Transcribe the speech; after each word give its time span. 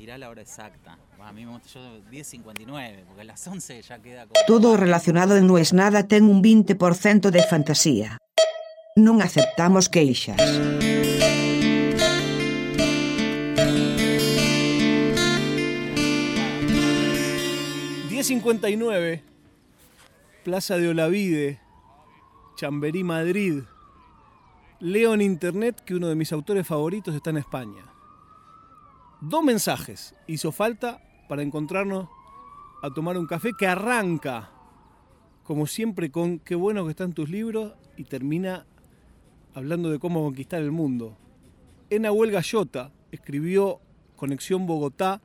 tirá 0.00 0.16
la 0.16 0.30
hora 0.30 0.40
exacta. 0.40 0.96
A 1.18 1.30
mí 1.30 1.44
me 1.44 1.52
gusta 1.52 1.68
yo 1.74 1.80
10.59, 2.10 3.04
porque 3.04 3.20
a 3.20 3.24
las 3.24 3.46
11 3.46 3.82
ya 3.82 3.98
queda 3.98 4.26
como... 4.26 4.40
Todo 4.46 4.78
relacionado 4.78 5.36
en 5.36 5.46
No 5.46 5.58
es 5.58 5.74
nada 5.74 6.08
ten 6.08 6.24
un 6.24 6.42
20% 6.42 7.28
de 7.28 7.42
fantasía. 7.42 8.16
Non 8.96 9.20
aceptamos 9.20 9.92
queixas. 9.92 10.40
10.59, 18.08 19.20
Plaza 20.48 20.80
de 20.80 20.88
Olavide, 20.88 21.60
Chamberí, 22.56 23.04
Madrid. 23.04 23.68
Leo 24.80 25.12
en 25.12 25.20
internet 25.20 25.84
que 25.84 25.92
uno 25.92 26.08
de 26.08 26.16
mis 26.16 26.32
autores 26.32 26.64
favoritos 26.64 27.14
está 27.14 27.28
en 27.28 27.44
España. 27.44 27.89
Dos 29.20 29.44
mensajes 29.44 30.14
hizo 30.26 30.50
falta 30.50 31.02
para 31.28 31.42
encontrarnos 31.42 32.08
a 32.82 32.88
tomar 32.88 33.18
un 33.18 33.26
café 33.26 33.50
que 33.58 33.66
arranca, 33.66 34.50
como 35.44 35.66
siempre, 35.66 36.10
con 36.10 36.38
qué 36.38 36.54
bueno 36.54 36.84
que 36.84 36.90
están 36.92 37.12
tus 37.12 37.28
libros 37.28 37.74
y 37.98 38.04
termina 38.04 38.64
hablando 39.52 39.90
de 39.90 39.98
cómo 39.98 40.24
conquistar 40.24 40.62
el 40.62 40.70
mundo. 40.70 41.18
En 41.90 42.02
Nahuel 42.02 42.40
Yota 42.40 42.92
escribió 43.12 43.80
Conexión 44.16 44.66
Bogotá 44.66 45.20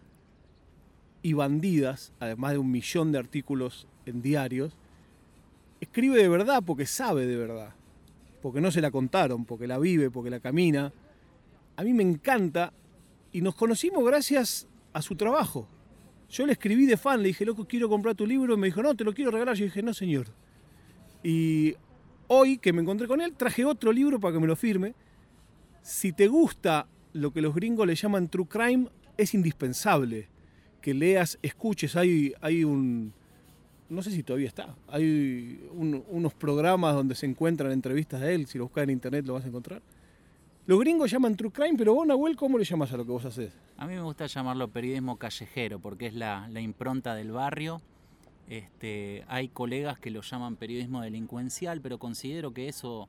y 1.21 1.31
Bandidas, 1.31 2.12
además 2.20 2.51
de 2.51 2.57
un 2.57 2.71
millón 2.71 3.13
de 3.13 3.20
artículos 3.20 3.87
en 4.05 4.21
diarios. 4.21 4.75
Escribe 5.79 6.17
de 6.17 6.27
verdad 6.27 6.62
porque 6.65 6.85
sabe 6.85 7.25
de 7.25 7.37
verdad, 7.37 7.73
porque 8.41 8.59
no 8.59 8.71
se 8.71 8.81
la 8.81 8.91
contaron, 8.91 9.45
porque 9.45 9.67
la 9.67 9.79
vive, 9.79 10.12
porque 10.12 10.29
la 10.29 10.41
camina. 10.41 10.91
A 11.77 11.84
mí 11.84 11.93
me 11.93 12.03
encanta 12.03 12.73
y 13.35 13.41
nos 13.41 13.53
conocimos 13.53 14.02
gracias 14.05 14.66
a 14.94 15.02
su 15.02 15.17
trabajo. 15.17 15.67
Yo 16.30 16.45
le 16.45 16.53
escribí 16.53 16.85
de 16.85 16.95
fan, 16.95 17.21
le 17.21 17.27
dije, 17.27 17.43
loco, 17.43 17.67
quiero 17.67 17.89
comprar 17.89 18.16
tu 18.16 18.26
libro. 18.26 18.55
Me 18.55 18.68
dijo, 18.68 18.82
no, 18.82 18.96
te 18.96 19.04
lo 19.04 19.13
quiero 19.13 19.29
regalar. 19.29 19.57
Yo 19.57 19.65
dije, 19.65 19.84
no, 19.84 19.93
señor. 19.93 20.27
Y 21.21 21.76
hoy 22.27 22.57
que 22.57 22.71
me 22.71 22.82
encontré 22.82 23.09
con 23.09 23.20
él, 23.20 23.34
traje 23.34 23.65
otro 23.65 23.91
libro 23.91 24.21
para 24.21 24.35
que 24.35 24.40
me 24.40 24.48
lo 24.48 24.55
firme. 24.55 24.96
Si 25.82 26.13
te 26.13 26.29
gusta 26.29 26.87
lo 27.12 27.34
que 27.34 27.41
los 27.41 27.54
gringos 27.54 27.85
le 27.85 27.96
llaman 27.96 28.29
true 28.29 28.48
crime, 28.48 28.87
es 29.18 29.34
indispensable 29.34 30.29
que 30.81 30.93
leas, 30.93 31.37
escuches. 31.41 31.98
Hay, 31.98 32.34
hay 32.40 32.63
un, 32.63 33.12
no 33.90 34.02
sé 34.02 34.12
si 34.12 34.24
todavía 34.24 34.48
está, 34.48 34.77
hay 34.87 35.59
unos 35.74 36.34
programas 36.34 36.96
donde 36.96 37.15
se 37.15 37.26
encuentran 37.26 37.74
entrevistas 37.74 38.21
de 38.21 38.34
él. 38.34 38.48
Si 38.48 38.57
lo 38.57 38.63
buscas 38.63 38.85
en 38.85 38.91
internet 38.91 39.26
lo 39.27 39.34
vas 39.34 39.43
a 39.43 39.49
encontrar. 39.49 39.81
Los 40.68 40.80
gringos 40.80 41.12
llaman 41.12 41.35
true 41.35 41.52
crime, 41.52 41.76
pero 41.77 41.94
vos, 41.94 42.08
Nahuel, 42.08 42.35
¿cómo 42.35 42.58
le 42.58 42.63
llamas 42.63 42.91
a 42.91 42.98
lo 42.98 43.05
que 43.05 43.12
vos 43.12 43.24
haces? 43.24 43.54
A 43.77 43.85
mí 43.85 43.94
me 43.94 44.02
gusta 44.02 44.26
llamarlo 44.26 44.68
periodismo 44.68 45.18
callejero, 45.18 45.80
porque 45.80 46.08
es 46.08 46.16
la, 46.16 46.49
impronta 46.60 47.13
del 47.13 47.32
barrio. 47.32 47.84
Este, 48.49 49.24
hay 49.27 49.49
colegas 49.49 49.99
que 49.99 50.10
lo 50.10 50.21
llaman 50.21 50.55
periodismo 50.55 51.02
delincuencial, 51.02 51.82
pero 51.82 51.99
considero 51.99 52.52
que 52.52 52.68
eso 52.68 53.08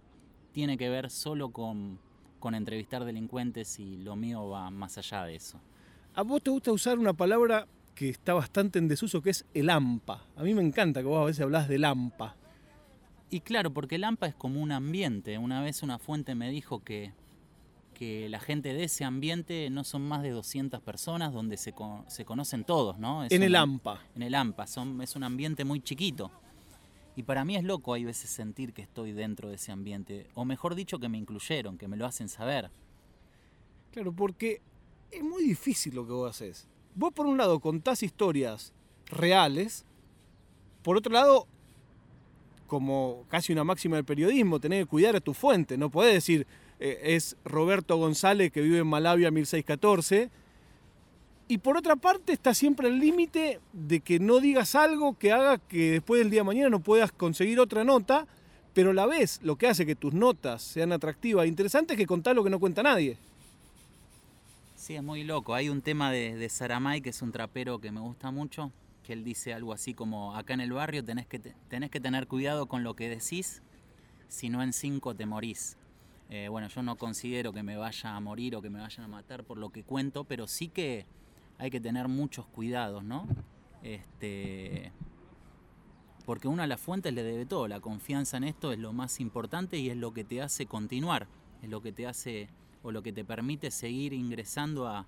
tiene 0.53 0.77
que 0.77 0.91
ver 0.91 1.09
solo 1.09 1.49
con, 1.49 1.99
con 2.41 2.55
entrevistar 2.55 3.07
delincuentes 3.07 3.81
y 3.81 3.97
lo 3.97 4.17
mío 4.17 4.51
va 4.51 4.69
más 4.69 4.99
allá 4.99 5.25
de 5.25 5.37
eso. 5.37 5.59
A 6.15 6.23
vos 6.23 6.43
te 6.43 6.51
gusta 6.51 6.73
usar 6.73 6.99
una 6.99 7.15
palabra 7.15 7.67
que 7.95 8.11
está 8.11 8.35
bastante 8.35 8.79
en 8.79 8.87
desuso, 8.87 9.23
que 9.23 9.31
es 9.31 9.47
el 9.55 9.71
AMPA. 9.71 10.23
A 10.37 10.43
mí 10.43 10.53
me 10.53 10.61
encanta 10.61 11.01
que 11.01 11.07
vos 11.07 11.23
a 11.23 11.25
veces 11.25 11.41
hablas 11.41 11.69
del 11.69 11.87
AMPA. 11.87 12.37
Y 13.31 13.41
claro, 13.41 13.73
porque 13.73 13.95
el 13.95 14.05
AMPA 14.05 14.27
es 14.27 14.35
como 14.35 14.61
un 14.61 14.73
ambiente. 14.73 15.39
Una 15.39 15.63
vez 15.63 15.83
una 15.83 15.99
fuente 15.99 16.35
me 16.35 16.51
dijo 16.51 16.85
que 16.85 17.15
que 17.97 18.29
la 18.29 18.41
gente 18.41 18.75
de 18.75 18.85
ese 18.85 19.05
ambiente 19.05 19.71
no 19.71 19.83
son 19.83 20.07
más 20.07 20.23
de 20.23 20.29
200 20.29 20.83
personas 20.83 21.33
donde 21.33 21.57
se, 21.57 21.73
se 22.09 22.25
conocen 22.27 22.65
todos, 22.65 22.99
¿no? 22.99 23.25
en 23.25 23.43
el 23.43 23.57
AMPA. 23.57 24.03
En 24.15 24.23
el 24.23 24.35
AMPA, 24.35 24.67
son, 24.67 25.01
es 25.01 25.17
un 25.17 25.25
ambiente 25.25 25.65
muy 25.65 25.81
chiquito. 25.81 26.31
Y 27.17 27.23
para 27.23 27.47
mí 27.47 27.57
es 27.57 27.65
loco 27.65 27.95
hay 27.95 28.05
veces 28.05 28.29
sentir 28.29 28.75
que 28.75 28.83
estoy 28.83 29.13
dentro 29.13 29.49
de 29.49 29.55
ese 29.55 29.73
ambiente, 29.73 30.27
o 30.35 30.45
mejor 30.45 30.75
dicho 30.75 30.99
que 30.99 31.09
me 31.09 31.17
incluyeron, 31.17 31.79
que 31.79 31.89
me 31.89 31.97
lo 31.97 32.05
hacen 32.05 32.29
saber. 32.29 32.71
Claro, 33.93 34.13
porque 34.13 34.61
es 35.11 35.25
muy 35.25 35.43
difícil 35.43 35.95
lo 35.95 36.07
que 36.07 36.13
vos 36.13 36.29
haces. 36.29 36.69
Vos 36.95 37.15
por 37.15 37.25
un 37.25 37.39
lado 37.39 37.61
contás 37.61 38.03
historias 38.03 38.75
reales, 39.07 39.87
por 40.83 40.99
otro 40.99 41.15
lado, 41.15 41.47
como 42.67 43.25
casi 43.31 43.55
una 43.55 43.65
máxima 43.65 43.97
del 43.97 44.05
periodismo, 44.05 44.61
tenés 44.61 44.85
que 44.85 44.91
cuidar 44.91 45.17
a 45.17 45.21
tu 45.21 45.33
fuente, 45.33 45.79
no 45.79 45.91
podés 45.91 46.13
decir 46.13 46.47
eh, 46.81 47.01
es 47.03 47.37
Roberto 47.45 47.97
González, 47.97 48.53
que 48.53 48.61
vive 48.61 48.79
en 48.79 48.87
Malavia 48.87 49.31
1614. 49.31 50.31
Y 51.49 51.59
por 51.59 51.77
otra 51.77 51.97
parte 51.97 52.33
está 52.33 52.55
siempre 52.55 52.89
el 52.89 52.99
límite 52.99 53.61
de 53.73 54.01
que 54.01 54.19
no 54.19 54.41
digas 54.41 54.75
algo 54.75 55.17
que 55.17 55.33
haga 55.33 55.59
que 55.59 55.93
después 55.93 56.21
del 56.21 56.31
día 56.31 56.41
de 56.41 56.45
mañana 56.45 56.71
no 56.71 56.81
puedas 56.81 57.13
conseguir 57.13 57.61
otra 57.61 57.85
nota, 57.85 58.27
pero 58.75 58.91
a 58.91 58.95
la 58.95 59.07
vez 59.07 59.41
lo 59.43 59.57
que 59.57 59.69
hace 59.69 59.87
que 59.87 59.95
tus 59.95 60.13
notas 60.13 60.63
sean 60.63 60.93
atractivas 60.93 61.45
e 61.45 61.49
interesantes 61.49 61.99
es 61.99 62.07
que 62.07 62.35
lo 62.35 62.43
que 62.45 62.51
no 62.51 62.59
cuenta 62.59 62.83
nadie. 62.83 63.17
Sí, 64.75 64.97
es 64.97 65.03
muy 65.03 65.23
loco. 65.23 65.55
Hay 65.55 65.69
un 65.69 65.83
tema 65.83 66.11
de, 66.11 66.35
de 66.37 66.49
Saramay, 66.49 67.01
que 67.01 67.11
es 67.11 67.23
un 67.23 67.33
trapero 67.33 67.79
que 67.79 67.93
me 67.93 68.01
gusta 68.01 68.31
mucho, 68.31 68.73
que 69.05 69.13
él 69.13 69.23
dice 69.23 69.55
algo 69.55 69.73
así 69.73 69.95
como, 69.95 70.35
acá 70.35 70.55
en 70.55 70.61
el 70.61 70.73
barrio 70.73 71.05
tenés 71.05 71.27
que, 71.27 71.39
tenés 71.39 71.91
que 71.91 72.01
tener 72.01 72.27
cuidado 72.27 72.67
con 72.67 72.83
lo 72.83 72.95
que 72.95 73.09
decís, 73.09 73.63
si 74.29 74.51
no 74.51 74.65
en 74.65 74.73
cinco 74.73 75.15
te 75.15 75.27
morís. 75.27 75.77
Eh, 76.29 76.49
bueno, 76.49 76.69
yo 76.69 76.83
no 76.83 76.97
considero 76.97 77.53
que 77.53 77.63
me 77.63 77.77
vaya 77.77 78.17
a 78.17 78.21
morir 78.21 78.57
o 78.57 78.63
que 78.63 78.71
me 78.71 78.81
vayan 78.81 79.05
a 79.05 79.09
matar 79.09 79.45
por 79.45 79.59
lo 79.59 79.71
que 79.71 79.85
cuento, 79.85 80.25
pero 80.25 80.47
sí 80.47 80.69
que 80.69 81.07
hay 81.59 81.71
que 81.71 81.81
tener 81.81 82.09
muchos 82.09 82.47
cuidados, 82.47 83.05
¿no? 83.05 83.29
Este, 83.83 84.93
porque 86.25 86.49
uno 86.49 86.63
a 86.63 86.67
las 86.67 86.81
fuentes 86.81 87.15
le 87.15 87.23
debe 87.23 87.47
todo, 87.47 87.69
la 87.69 87.81
confianza 87.81 88.37
en 88.37 88.45
esto 88.45 88.73
es 88.73 88.79
lo 88.81 88.93
más 88.93 89.21
importante 89.21 89.79
y 89.79 89.91
es 89.91 89.97
lo 89.97 90.13
que 90.13 90.25
te 90.25 90.43
hace 90.43 90.67
continuar, 90.67 91.29
es 91.63 91.71
lo 91.71 91.81
que 91.81 91.93
te 91.93 92.07
hace 92.07 92.49
o 92.83 92.91
lo 92.91 93.03
que 93.03 93.13
te 93.13 93.25
permite 93.25 93.71
seguir 93.71 94.13
ingresando 94.13 94.89
a, 94.89 95.07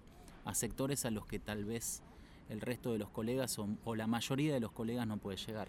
sectores 0.53 1.05
a 1.05 1.11
los 1.11 1.27
que 1.27 1.39
tal 1.39 1.67
vez 1.67 2.03
el 2.49 2.63
resto 2.63 2.93
de 2.93 2.99
los 2.99 3.11
colegas 3.11 3.59
o, 3.59 3.69
o 3.85 3.95
la 3.95 4.07
mayoría 4.07 4.55
de 4.55 4.61
los 4.61 4.73
colegas 4.73 5.07
no 5.07 5.19
puede 5.19 5.37
llegar. 5.37 5.69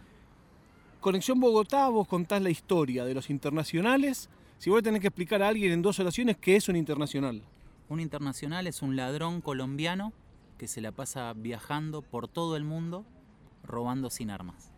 Conexión 1.01 1.39
Bogotá, 1.39 1.89
vos 1.89 2.07
contás 2.07 2.41
la 2.41 2.49
historia 2.49 3.03
de 3.03 3.13
los 3.13 3.29
internacionales 3.29 4.29
si 4.59 4.69
vos 4.69 4.83
tenés 4.83 4.99
que 4.99 5.07
explicar 5.07 5.41
a 5.41 5.47
alguien 5.47 5.71
en 5.71 5.81
dos 5.81 5.99
oraciones 5.99 6.37
qué 6.37 6.57
es 6.57 6.67
un 6.67 6.75
internacional. 6.75 7.41
Un 7.87 8.01
internacional 8.01 8.67
es 8.67 8.81
un 8.81 8.97
ladrón 8.97 9.39
colombiano 9.39 10.11
que 10.57 10.67
se 10.67 10.81
la 10.81 10.91
pasa 10.91 11.33
viajando 11.33 12.01
por 12.01 12.27
todo 12.27 12.57
el 12.57 12.65
mundo 12.65 13.05
robando 13.63 14.09
sin 14.09 14.29
armas, 14.29 14.73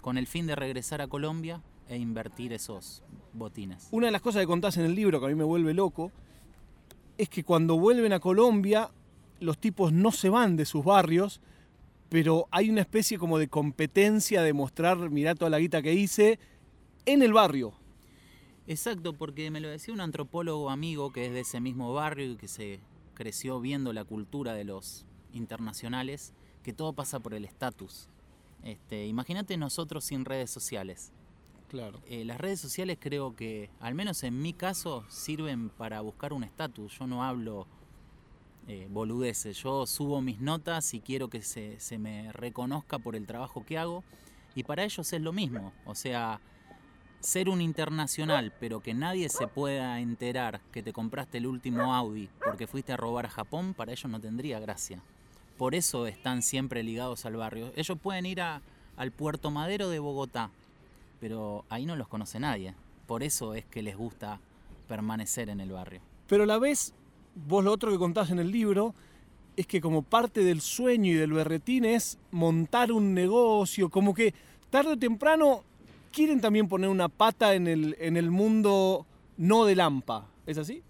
con 0.00 0.18
el 0.18 0.26
fin 0.26 0.48
de 0.48 0.56
regresar 0.56 1.00
a 1.00 1.06
Colombia 1.06 1.62
e 1.88 1.96
invertir 1.96 2.52
esos 2.52 3.04
botines. 3.32 3.86
Una 3.92 4.06
de 4.06 4.12
las 4.12 4.20
cosas 4.20 4.40
que 4.40 4.46
contás 4.48 4.76
en 4.76 4.84
el 4.84 4.96
libro 4.96 5.20
que 5.20 5.26
a 5.26 5.28
mí 5.28 5.36
me 5.36 5.44
vuelve 5.44 5.74
loco 5.74 6.10
es 7.18 7.28
que 7.28 7.44
cuando 7.44 7.78
vuelven 7.78 8.12
a 8.12 8.18
Colombia 8.18 8.90
los 9.38 9.58
tipos 9.58 9.92
no 9.92 10.10
se 10.10 10.28
van 10.28 10.56
de 10.56 10.64
sus 10.64 10.84
barrios, 10.84 11.40
pero 12.08 12.48
hay 12.50 12.68
una 12.68 12.80
especie 12.80 13.16
como 13.16 13.38
de 13.38 13.46
competencia 13.46 14.42
de 14.42 14.52
mostrar, 14.52 15.08
mirá 15.08 15.36
toda 15.36 15.50
la 15.52 15.60
guita 15.60 15.82
que 15.82 15.94
hice, 15.94 16.40
en 17.06 17.22
el 17.22 17.32
barrio. 17.32 17.74
Exacto, 18.72 19.12
porque 19.12 19.50
me 19.50 19.60
lo 19.60 19.68
decía 19.68 19.92
un 19.92 20.00
antropólogo 20.00 20.70
amigo 20.70 21.12
que 21.12 21.26
es 21.26 21.32
de 21.34 21.40
ese 21.40 21.60
mismo 21.60 21.92
barrio 21.92 22.32
y 22.32 22.36
que 22.36 22.48
se 22.48 22.80
creció 23.12 23.60
viendo 23.60 23.92
la 23.92 24.02
cultura 24.02 24.54
de 24.54 24.64
los 24.64 25.04
internacionales, 25.34 26.32
que 26.62 26.72
todo 26.72 26.94
pasa 26.94 27.20
por 27.20 27.34
el 27.34 27.44
estatus. 27.44 28.08
Este, 28.64 29.06
Imagínate 29.06 29.58
nosotros 29.58 30.04
sin 30.04 30.24
redes 30.24 30.50
sociales. 30.50 31.12
Claro. 31.68 32.00
Eh, 32.06 32.24
las 32.24 32.40
redes 32.40 32.60
sociales 32.60 32.96
creo 32.98 33.36
que, 33.36 33.68
al 33.78 33.94
menos 33.94 34.22
en 34.22 34.40
mi 34.40 34.54
caso, 34.54 35.04
sirven 35.10 35.68
para 35.68 36.00
buscar 36.00 36.32
un 36.32 36.42
estatus. 36.42 36.98
Yo 36.98 37.06
no 37.06 37.24
hablo 37.24 37.66
eh, 38.68 38.88
boludeces, 38.90 39.62
yo 39.62 39.86
subo 39.86 40.22
mis 40.22 40.40
notas 40.40 40.94
y 40.94 41.00
quiero 41.00 41.28
que 41.28 41.42
se, 41.42 41.78
se 41.78 41.98
me 41.98 42.32
reconozca 42.32 42.98
por 42.98 43.16
el 43.16 43.26
trabajo 43.26 43.66
que 43.66 43.76
hago. 43.76 44.02
Y 44.54 44.64
para 44.64 44.82
ellos 44.82 45.12
es 45.12 45.20
lo 45.20 45.34
mismo. 45.34 45.74
O 45.84 45.94
sea, 45.94 46.40
ser 47.22 47.48
un 47.48 47.60
internacional, 47.60 48.52
pero 48.58 48.80
que 48.80 48.94
nadie 48.94 49.28
se 49.28 49.46
pueda 49.46 50.00
enterar 50.00 50.60
que 50.72 50.82
te 50.82 50.92
compraste 50.92 51.38
el 51.38 51.46
último 51.46 51.94
Audi 51.94 52.28
porque 52.44 52.66
fuiste 52.66 52.92
a 52.92 52.96
robar 52.96 53.26
a 53.26 53.30
Japón, 53.30 53.74
para 53.74 53.92
ellos 53.92 54.10
no 54.10 54.20
tendría 54.20 54.58
gracia. 54.58 55.00
Por 55.56 55.74
eso 55.74 56.06
están 56.06 56.42
siempre 56.42 56.82
ligados 56.82 57.24
al 57.24 57.36
barrio. 57.36 57.72
Ellos 57.76 57.96
pueden 58.02 58.26
ir 58.26 58.40
a, 58.40 58.60
al 58.96 59.12
Puerto 59.12 59.50
Madero 59.50 59.88
de 59.88 60.00
Bogotá, 60.00 60.50
pero 61.20 61.64
ahí 61.68 61.86
no 61.86 61.94
los 61.94 62.08
conoce 62.08 62.40
nadie. 62.40 62.74
Por 63.06 63.22
eso 63.22 63.54
es 63.54 63.64
que 63.66 63.82
les 63.82 63.96
gusta 63.96 64.40
permanecer 64.88 65.48
en 65.48 65.60
el 65.60 65.70
barrio. 65.70 66.00
Pero 66.26 66.42
a 66.42 66.46
la 66.46 66.58
vez, 66.58 66.92
vos 67.34 67.62
lo 67.62 67.72
otro 67.72 67.92
que 67.92 67.98
contás 67.98 68.30
en 68.30 68.40
el 68.40 68.50
libro 68.50 68.94
es 69.56 69.66
que 69.66 69.80
como 69.80 70.02
parte 70.02 70.42
del 70.42 70.60
sueño 70.60 71.12
y 71.12 71.14
del 71.14 71.32
berretín 71.32 71.84
es 71.84 72.18
montar 72.32 72.90
un 72.90 73.14
negocio, 73.14 73.90
como 73.90 74.14
que 74.14 74.34
tarde 74.70 74.92
o 74.92 74.98
temprano 74.98 75.62
quieren 76.12 76.40
también 76.40 76.68
poner 76.68 76.90
una 76.90 77.08
pata 77.08 77.54
en 77.54 77.66
el, 77.66 77.96
en 77.98 78.16
el 78.16 78.30
mundo 78.30 79.06
no 79.36 79.64
de 79.64 79.74
Lampa. 79.74 80.26
¿Es 80.46 80.58
así? 80.58 80.82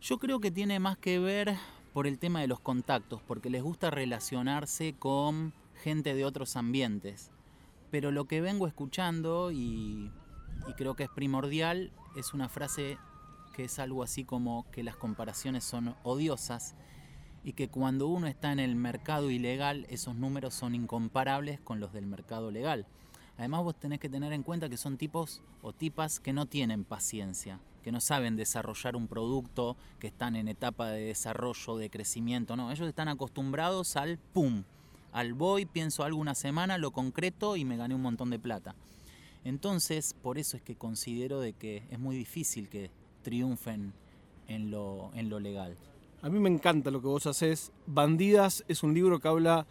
Yo 0.00 0.18
creo 0.18 0.40
que 0.40 0.50
tiene 0.50 0.78
más 0.78 0.96
que 0.96 1.18
ver 1.18 1.56
por 1.92 2.06
el 2.06 2.18
tema 2.18 2.40
de 2.40 2.46
los 2.46 2.60
contactos, 2.60 3.20
porque 3.26 3.50
les 3.50 3.62
gusta 3.62 3.90
relacionarse 3.90 4.94
con 4.98 5.52
gente 5.82 6.14
de 6.14 6.24
otros 6.24 6.56
ambientes. 6.56 7.30
Pero 7.90 8.12
lo 8.12 8.26
que 8.26 8.40
vengo 8.40 8.66
escuchando, 8.66 9.50
y, 9.50 10.10
y 10.68 10.72
creo 10.76 10.94
que 10.94 11.04
es 11.04 11.10
primordial, 11.10 11.90
es 12.16 12.32
una 12.32 12.48
frase 12.48 12.98
que 13.54 13.64
es 13.64 13.78
algo 13.80 14.04
así 14.04 14.24
como 14.24 14.66
que 14.70 14.84
las 14.84 14.94
comparaciones 14.94 15.64
son 15.64 15.96
odiosas 16.04 16.76
y 17.42 17.54
que 17.54 17.68
cuando 17.68 18.06
uno 18.06 18.28
está 18.28 18.52
en 18.52 18.60
el 18.60 18.76
mercado 18.76 19.30
ilegal 19.30 19.86
esos 19.88 20.14
números 20.14 20.54
son 20.54 20.76
incomparables 20.76 21.58
con 21.60 21.80
los 21.80 21.92
del 21.92 22.06
mercado 22.06 22.52
legal. 22.52 22.86
Además 23.38 23.62
vos 23.62 23.78
tenés 23.78 24.00
que 24.00 24.08
tener 24.08 24.32
en 24.32 24.42
cuenta 24.42 24.68
que 24.68 24.76
son 24.76 24.98
tipos 24.98 25.42
o 25.62 25.72
tipas 25.72 26.18
que 26.18 26.32
no 26.32 26.46
tienen 26.46 26.84
paciencia, 26.84 27.60
que 27.84 27.92
no 27.92 28.00
saben 28.00 28.34
desarrollar 28.34 28.96
un 28.96 29.06
producto, 29.06 29.76
que 30.00 30.08
están 30.08 30.34
en 30.34 30.48
etapa 30.48 30.90
de 30.90 31.02
desarrollo, 31.02 31.76
de 31.76 31.88
crecimiento, 31.88 32.56
no, 32.56 32.72
ellos 32.72 32.88
están 32.88 33.06
acostumbrados 33.06 33.94
al 33.94 34.18
pum, 34.18 34.64
al 35.12 35.34
voy, 35.34 35.66
pienso 35.66 36.02
algo 36.02 36.20
una 36.20 36.34
semana, 36.34 36.78
lo 36.78 36.90
concreto 36.90 37.56
y 37.56 37.64
me 37.64 37.76
gané 37.76 37.94
un 37.94 38.02
montón 38.02 38.30
de 38.30 38.40
plata. 38.40 38.74
Entonces, 39.44 40.16
por 40.20 40.36
eso 40.36 40.56
es 40.56 40.62
que 40.64 40.74
considero 40.74 41.38
de 41.38 41.52
que 41.52 41.84
es 41.90 41.98
muy 42.00 42.16
difícil 42.16 42.68
que 42.68 42.90
triunfen 43.22 43.92
en 44.48 44.72
lo, 44.72 45.12
en 45.14 45.28
lo 45.30 45.38
legal. 45.38 45.76
A 46.22 46.28
mí 46.28 46.40
me 46.40 46.48
encanta 46.48 46.90
lo 46.90 47.00
que 47.00 47.06
vos 47.06 47.26
haces. 47.26 47.70
Bandidas 47.86 48.64
es 48.66 48.82
un 48.82 48.94
libro 48.94 49.20
que 49.20 49.28
habla 49.28 49.64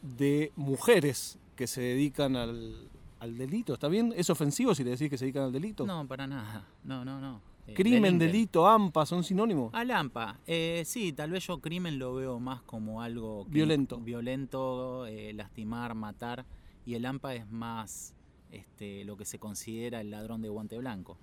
de 0.00 0.52
mujeres 0.56 1.38
que 1.54 1.66
se 1.66 1.82
dedican 1.82 2.36
al, 2.36 2.88
al 3.20 3.36
delito. 3.38 3.74
¿Está 3.74 3.88
bien? 3.88 4.12
¿Es 4.16 4.28
ofensivo 4.30 4.74
si 4.74 4.82
le 4.84 4.90
decís 4.90 5.08
que 5.08 5.16
se 5.18 5.26
dedican 5.26 5.44
al 5.44 5.52
delito? 5.52 5.86
No, 5.86 6.06
para 6.08 6.26
nada. 6.26 6.66
No, 6.84 7.04
no, 7.04 7.20
no. 7.20 7.40
Eh, 7.66 7.74
Crimen, 7.74 8.18
delito, 8.18 8.66
AMPA, 8.66 9.06
son 9.06 9.22
sinónimos. 9.22 9.72
Al 9.74 9.90
AMPA, 9.90 10.38
eh, 10.46 10.82
sí, 10.86 11.12
tal 11.12 11.30
vez 11.30 11.46
yo 11.46 11.60
crimen 11.60 11.98
lo 11.98 12.14
veo 12.14 12.40
más 12.40 12.62
como 12.62 13.02
algo 13.02 13.44
que- 13.44 13.50
Violento. 13.52 13.98
violento, 13.98 15.06
eh, 15.06 15.32
lastimar, 15.34 15.94
matar, 15.94 16.44
y 16.86 16.94
el 16.94 17.04
AMPA 17.06 17.34
es 17.34 17.48
más 17.50 18.14
este, 18.50 19.04
lo 19.04 19.16
que 19.16 19.24
se 19.24 19.38
considera 19.38 20.00
el 20.00 20.10
ladrón 20.10 20.42
de 20.42 20.48
guante 20.48 20.76
blanco. 20.78 21.16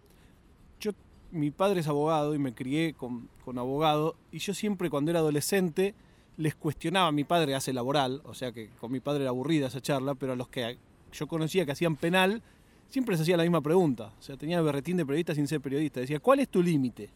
Yo, 0.79 0.91
mi 1.31 1.51
padre 1.51 1.81
es 1.81 1.87
abogado 1.87 2.33
y 2.35 2.39
me 2.39 2.53
crié 2.53 2.93
con, 2.93 3.27
con 3.43 3.57
abogado 3.57 4.15
y 4.31 4.37
yo 4.39 4.53
siempre 4.53 4.89
cuando 4.89 5.11
era 5.11 5.19
adolescente 5.19 5.93
les 6.37 6.55
cuestionaba, 6.55 7.11
mi 7.11 7.23
padre 7.25 7.55
hace 7.55 7.73
laboral, 7.73 8.21
o 8.23 8.33
sea 8.33 8.53
que 8.53 8.69
con 8.79 8.91
mi 8.93 8.99
padre 9.01 9.23
era 9.23 9.31
aburrida 9.31 9.67
esa 9.67 9.81
charla, 9.81 10.15
pero 10.15 10.33
a 10.33 10.35
los 10.37 10.47
que 10.47 10.77
yo 11.11 11.27
conocía 11.27 11.65
que 11.65 11.71
hacían 11.71 11.95
penal, 11.95 12.41
siempre 12.89 13.13
les 13.13 13.21
hacía 13.21 13.37
la 13.37 13.43
misma 13.43 13.61
pregunta. 13.61 14.11
O 14.19 14.21
sea, 14.21 14.37
tenía 14.37 14.61
berretín 14.61 14.97
de 14.97 15.05
periodista 15.05 15.35
sin 15.35 15.47
ser 15.47 15.61
periodista. 15.61 15.99
Decía, 15.99 16.19
¿cuál 16.19 16.39
es 16.39 16.49
tu 16.49 16.61
límite? 16.61 17.09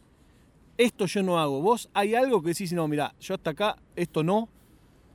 Esto 0.78 1.06
yo 1.06 1.24
no 1.24 1.40
hago. 1.40 1.62
Vos 1.62 1.90
hay 1.94 2.16
algo 2.16 2.42
que 2.42 2.50
decís, 2.50 2.74
no, 2.74 2.88
mira, 2.88 3.14
yo 3.20 3.36
hasta 3.36 3.52
acá, 3.52 3.78
esto 3.96 4.24
no. 4.24 4.50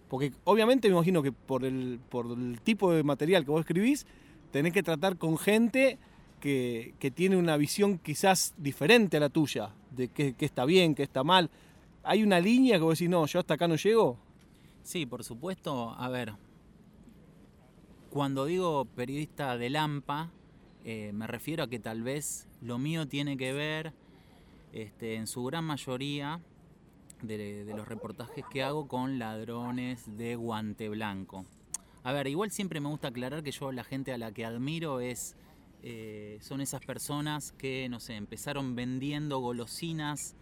Porque 0.08 0.32
obviamente 0.44 0.88
me 0.88 0.94
imagino 0.94 1.22
que 1.22 1.32
por 1.32 1.64
el, 1.64 1.98
por 2.08 2.26
el 2.26 2.60
tipo 2.62 2.92
de 2.92 3.02
material 3.02 3.44
que 3.44 3.50
vos 3.50 3.60
escribís, 3.60 4.06
tenés 4.52 4.72
que 4.72 4.82
tratar 4.82 5.16
con 5.16 5.36
gente 5.36 5.98
que, 6.40 6.94
que 6.98 7.10
tiene 7.10 7.36
una 7.36 7.56
visión 7.56 7.98
quizás 7.98 8.54
diferente 8.56 9.16
a 9.16 9.20
la 9.20 9.28
tuya, 9.28 9.70
de 9.90 10.08
qué, 10.08 10.34
está 10.38 10.64
bien, 10.64 10.94
qué 10.94 11.02
está 11.02 11.24
mal. 11.24 11.50
¿Hay 12.04 12.22
una 12.22 12.38
línea 12.38 12.76
que 12.76 12.84
vos 12.84 12.98
decís, 12.98 13.10
no, 13.10 13.26
yo 13.26 13.40
hasta 13.40 13.54
acá 13.54 13.66
no 13.66 13.74
llego? 13.74 14.16
Sí, 14.84 15.06
por 15.06 15.24
supuesto. 15.24 15.90
A 15.98 16.08
ver, 16.08 16.34
cuando 18.16 18.46
digo 18.46 18.86
periodista 18.86 19.58
del 19.58 19.76
AMPA, 19.76 20.30
eh, 20.84 21.10
me 21.12 21.26
refiero 21.26 21.64
a 21.64 21.68
que 21.68 21.78
tal 21.78 22.02
vez 22.02 22.48
lo 22.62 22.78
mío 22.78 23.06
tiene 23.06 23.36
que 23.36 23.52
ver, 23.52 23.92
este, 24.72 25.16
en 25.16 25.26
su 25.26 25.44
gran 25.44 25.66
mayoría, 25.66 26.40
de, 27.20 27.66
de 27.66 27.74
los 27.76 27.86
reportajes 27.86 28.42
que 28.50 28.62
hago 28.62 28.88
con 28.88 29.18
ladrones 29.18 30.16
de 30.16 30.34
guante 30.34 30.88
blanco. 30.88 31.44
A 32.04 32.12
ver, 32.14 32.26
igual 32.28 32.50
siempre 32.50 32.80
me 32.80 32.88
gusta 32.88 33.08
aclarar 33.08 33.42
que 33.42 33.52
yo 33.52 33.70
la 33.70 33.84
gente 33.84 34.14
a 34.14 34.16
la 34.16 34.32
que 34.32 34.46
admiro 34.46 35.00
es 35.00 35.36
eh, 35.82 36.38
son 36.40 36.62
esas 36.62 36.80
personas 36.80 37.52
que, 37.52 37.86
no 37.90 38.00
sé, 38.00 38.14
empezaron 38.14 38.74
vendiendo 38.74 39.40
golosinas 39.40 40.36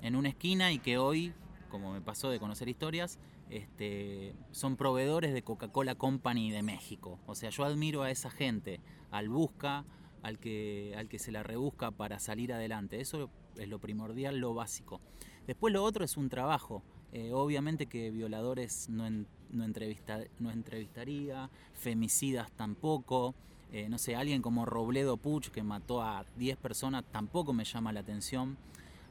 en 0.00 0.14
una 0.14 0.28
esquina 0.28 0.70
y 0.70 0.78
que 0.78 0.96
hoy, 0.96 1.32
como 1.70 1.92
me 1.92 2.00
pasó 2.00 2.30
de 2.30 2.38
conocer 2.38 2.68
historias, 2.68 3.18
este, 3.50 4.34
son 4.50 4.76
proveedores 4.76 5.32
de 5.32 5.42
Coca-Cola 5.42 5.94
Company 5.94 6.50
de 6.50 6.62
México. 6.62 7.18
O 7.26 7.34
sea, 7.34 7.50
yo 7.50 7.64
admiro 7.64 8.02
a 8.02 8.10
esa 8.10 8.30
gente, 8.30 8.80
al 9.10 9.28
busca, 9.28 9.84
al 10.22 10.38
que, 10.38 10.94
al 10.96 11.08
que 11.08 11.18
se 11.18 11.32
la 11.32 11.42
rebusca 11.42 11.90
para 11.90 12.18
salir 12.18 12.52
adelante. 12.52 13.00
Eso 13.00 13.30
es 13.56 13.68
lo 13.68 13.78
primordial, 13.78 14.38
lo 14.38 14.54
básico. 14.54 15.00
Después 15.46 15.72
lo 15.72 15.84
otro 15.84 16.04
es 16.04 16.16
un 16.16 16.28
trabajo. 16.28 16.82
Eh, 17.12 17.32
obviamente 17.32 17.86
que 17.86 18.10
violadores 18.10 18.88
no, 18.88 19.06
en- 19.06 19.26
no, 19.50 19.64
entrevista, 19.64 20.20
no 20.40 20.50
entrevistaría, 20.50 21.48
femicidas 21.74 22.50
tampoco. 22.52 23.34
Eh, 23.72 23.88
no 23.88 23.98
sé, 23.98 24.16
alguien 24.16 24.42
como 24.42 24.64
Robledo 24.64 25.16
Puch 25.16 25.48
que 25.50 25.62
mató 25.62 26.02
a 26.02 26.24
10 26.36 26.56
personas 26.56 27.04
tampoco 27.12 27.52
me 27.52 27.64
llama 27.64 27.92
la 27.92 28.00
atención. 28.00 28.56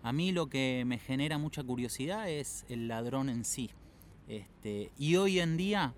A 0.04 0.12
mí 0.14 0.32
lo 0.32 0.48
que 0.48 0.84
me 0.86 0.98
genera 1.00 1.38
mucha 1.38 1.64
curiosidad 1.64 2.30
es 2.30 2.66
el 2.70 2.88
ladrón 2.88 3.30
en 3.30 3.44
sí. 3.46 3.72
Este, 4.28 4.92
y 4.98 5.16
hoy 5.18 5.40
en 5.40 5.58
día 5.58 5.94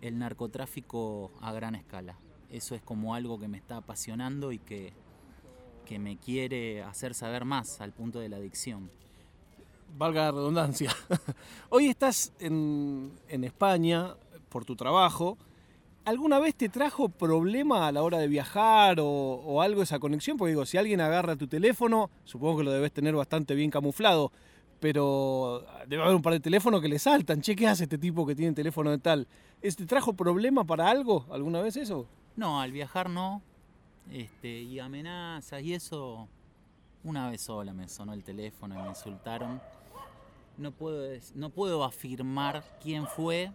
el 0.00 0.18
narcotráfico 0.18 1.32
a 1.40 1.52
gran 1.52 1.74
escala. 1.74 2.16
Eso 2.50 2.74
es 2.74 2.82
como 2.82 3.14
algo 3.14 3.38
que 3.38 3.48
me 3.48 3.58
está 3.58 3.78
apasionando 3.78 4.52
y 4.52 4.58
que, 4.58 4.92
que 5.84 5.98
me 5.98 6.16
quiere 6.16 6.82
hacer 6.82 7.14
saber 7.14 7.44
más 7.44 7.80
al 7.80 7.92
punto 7.92 8.20
de 8.20 8.28
la 8.28 8.36
adicción. 8.36 8.90
valga 9.96 10.24
la 10.24 10.32
redundancia. 10.32 10.90
Hoy 11.70 11.88
estás 11.88 12.32
en, 12.38 13.12
en 13.28 13.44
España 13.44 14.14
por 14.48 14.64
tu 14.64 14.76
trabajo. 14.76 15.36
¿Alguna 16.04 16.38
vez 16.38 16.54
te 16.54 16.68
trajo 16.68 17.08
problema 17.08 17.88
a 17.88 17.92
la 17.92 18.04
hora 18.04 18.18
de 18.18 18.28
viajar 18.28 19.00
o, 19.00 19.06
o 19.06 19.60
algo 19.60 19.82
esa 19.82 19.98
conexión? 19.98 20.36
Porque 20.36 20.50
digo, 20.50 20.64
si 20.64 20.78
alguien 20.78 21.00
agarra 21.00 21.34
tu 21.34 21.48
teléfono, 21.48 22.10
supongo 22.24 22.58
que 22.58 22.64
lo 22.64 22.70
debes 22.70 22.92
tener 22.92 23.16
bastante 23.16 23.56
bien 23.56 23.72
camuflado, 23.72 24.30
pero 24.80 25.64
debe 25.86 26.02
haber 26.02 26.14
un 26.16 26.22
par 26.22 26.32
de 26.32 26.40
teléfonos 26.40 26.80
que 26.80 26.88
le 26.88 26.98
saltan. 26.98 27.40
Che, 27.40 27.56
¿qué 27.56 27.66
hace 27.66 27.84
este 27.84 27.98
tipo 27.98 28.26
que 28.26 28.34
tiene 28.34 28.52
teléfono 28.52 28.90
de 28.90 28.98
tal? 28.98 29.26
¿Es- 29.62 29.76
¿Te 29.76 29.86
trajo 29.86 30.12
problema 30.14 30.64
para 30.64 30.88
algo 30.88 31.26
alguna 31.30 31.60
vez 31.60 31.76
eso? 31.76 32.06
No, 32.36 32.60
al 32.60 32.72
viajar 32.72 33.08
no. 33.10 33.42
Este, 34.10 34.62
y 34.62 34.78
amenazas 34.78 35.62
y 35.62 35.74
eso. 35.74 36.28
Una 37.04 37.30
vez 37.30 37.42
sola 37.42 37.72
me 37.72 37.88
sonó 37.88 38.12
el 38.14 38.24
teléfono 38.24 38.74
y 38.78 38.82
me 38.82 38.88
insultaron. 38.88 39.60
No 40.58 40.72
puedo, 40.72 41.06
no 41.34 41.50
puedo 41.50 41.84
afirmar 41.84 42.64
quién 42.82 43.06
fue, 43.06 43.52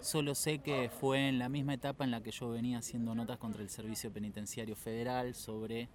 solo 0.00 0.34
sé 0.34 0.58
que 0.60 0.88
fue 1.00 1.28
en 1.28 1.38
la 1.38 1.48
misma 1.48 1.74
etapa 1.74 2.04
en 2.04 2.10
la 2.12 2.22
que 2.22 2.30
yo 2.30 2.48
venía 2.50 2.78
haciendo 2.78 3.14
notas 3.14 3.38
contra 3.38 3.60
el 3.62 3.68
Servicio 3.68 4.10
Penitenciario 4.12 4.74
Federal 4.76 5.34
sobre 5.34 5.88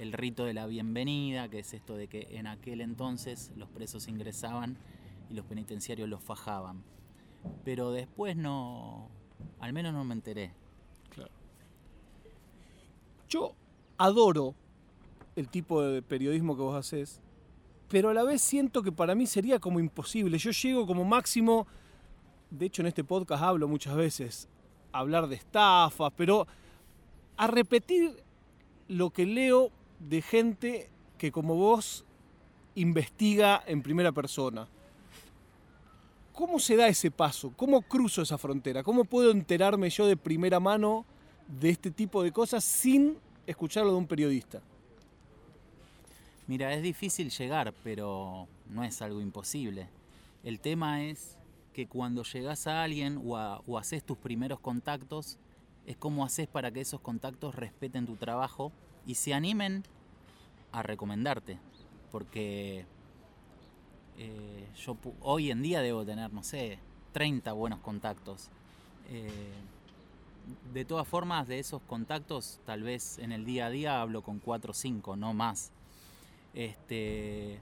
el 0.00 0.14
rito 0.14 0.46
de 0.46 0.54
la 0.54 0.66
bienvenida, 0.66 1.50
que 1.50 1.58
es 1.58 1.74
esto 1.74 1.94
de 1.94 2.08
que 2.08 2.26
en 2.30 2.46
aquel 2.46 2.80
entonces 2.80 3.52
los 3.56 3.68
presos 3.68 4.08
ingresaban 4.08 4.78
y 5.28 5.34
los 5.34 5.44
penitenciarios 5.44 6.08
los 6.08 6.22
fajaban. 6.22 6.82
Pero 7.64 7.92
después 7.92 8.34
no, 8.34 9.10
al 9.58 9.74
menos 9.74 9.92
no 9.92 10.02
me 10.04 10.14
enteré. 10.14 10.54
Yo 13.28 13.54
adoro 13.98 14.54
el 15.36 15.50
tipo 15.50 15.82
de 15.82 16.00
periodismo 16.00 16.56
que 16.56 16.62
vos 16.62 16.74
haces, 16.74 17.20
pero 17.90 18.08
a 18.08 18.14
la 18.14 18.22
vez 18.22 18.40
siento 18.40 18.82
que 18.82 18.92
para 18.92 19.14
mí 19.14 19.26
sería 19.26 19.58
como 19.58 19.80
imposible. 19.80 20.38
Yo 20.38 20.50
llego 20.50 20.86
como 20.86 21.04
máximo, 21.04 21.66
de 22.50 22.66
hecho 22.66 22.80
en 22.80 22.88
este 22.88 23.04
podcast 23.04 23.42
hablo 23.42 23.68
muchas 23.68 23.94
veces, 23.96 24.48
a 24.92 25.00
hablar 25.00 25.28
de 25.28 25.36
estafas, 25.36 26.10
pero 26.16 26.46
a 27.36 27.46
repetir 27.46 28.24
lo 28.88 29.10
que 29.10 29.26
leo 29.26 29.70
de 30.00 30.22
gente 30.22 30.90
que 31.18 31.30
como 31.30 31.54
vos 31.54 32.04
investiga 32.74 33.62
en 33.66 33.82
primera 33.82 34.12
persona. 34.12 34.66
¿Cómo 36.32 36.58
se 36.58 36.76
da 36.76 36.88
ese 36.88 37.10
paso? 37.10 37.52
¿Cómo 37.56 37.82
cruzo 37.82 38.22
esa 38.22 38.38
frontera? 38.38 38.82
¿Cómo 38.82 39.04
puedo 39.04 39.30
enterarme 39.30 39.90
yo 39.90 40.06
de 40.06 40.16
primera 40.16 40.58
mano 40.58 41.04
de 41.46 41.70
este 41.70 41.90
tipo 41.90 42.22
de 42.22 42.32
cosas 42.32 42.64
sin 42.64 43.18
escucharlo 43.46 43.90
de 43.92 43.98
un 43.98 44.06
periodista? 44.06 44.62
Mira, 46.46 46.72
es 46.72 46.82
difícil 46.82 47.30
llegar, 47.30 47.74
pero 47.84 48.48
no 48.68 48.82
es 48.82 49.02
algo 49.02 49.20
imposible. 49.20 49.88
El 50.42 50.60
tema 50.60 51.04
es 51.04 51.36
que 51.74 51.86
cuando 51.86 52.24
llegas 52.24 52.66
a 52.66 52.82
alguien 52.82 53.20
o, 53.24 53.62
o 53.66 53.78
haces 53.78 54.02
tus 54.02 54.16
primeros 54.16 54.58
contactos, 54.60 55.38
es 55.86 55.96
como 55.96 56.24
haces 56.24 56.48
para 56.48 56.70
que 56.70 56.80
esos 56.80 57.00
contactos 57.00 57.54
respeten 57.54 58.06
tu 58.06 58.16
trabajo 58.16 58.72
y 59.06 59.14
se 59.14 59.34
animen 59.34 59.84
a 60.72 60.82
recomendarte. 60.82 61.58
Porque 62.10 62.84
eh, 64.18 64.68
yo 64.76 64.96
hoy 65.20 65.50
en 65.50 65.62
día 65.62 65.80
debo 65.80 66.04
tener, 66.04 66.32
no 66.32 66.42
sé, 66.42 66.78
30 67.12 67.52
buenos 67.52 67.80
contactos. 67.80 68.48
Eh, 69.08 69.52
de 70.72 70.84
todas 70.84 71.06
formas, 71.06 71.46
de 71.48 71.58
esos 71.58 71.82
contactos, 71.82 72.60
tal 72.64 72.82
vez 72.82 73.18
en 73.18 73.32
el 73.32 73.44
día 73.44 73.66
a 73.66 73.70
día 73.70 74.00
hablo 74.00 74.22
con 74.22 74.38
4 74.38 74.70
o 74.72 74.74
5, 74.74 75.16
no 75.16 75.32
más. 75.34 75.70
Este, 76.54 77.60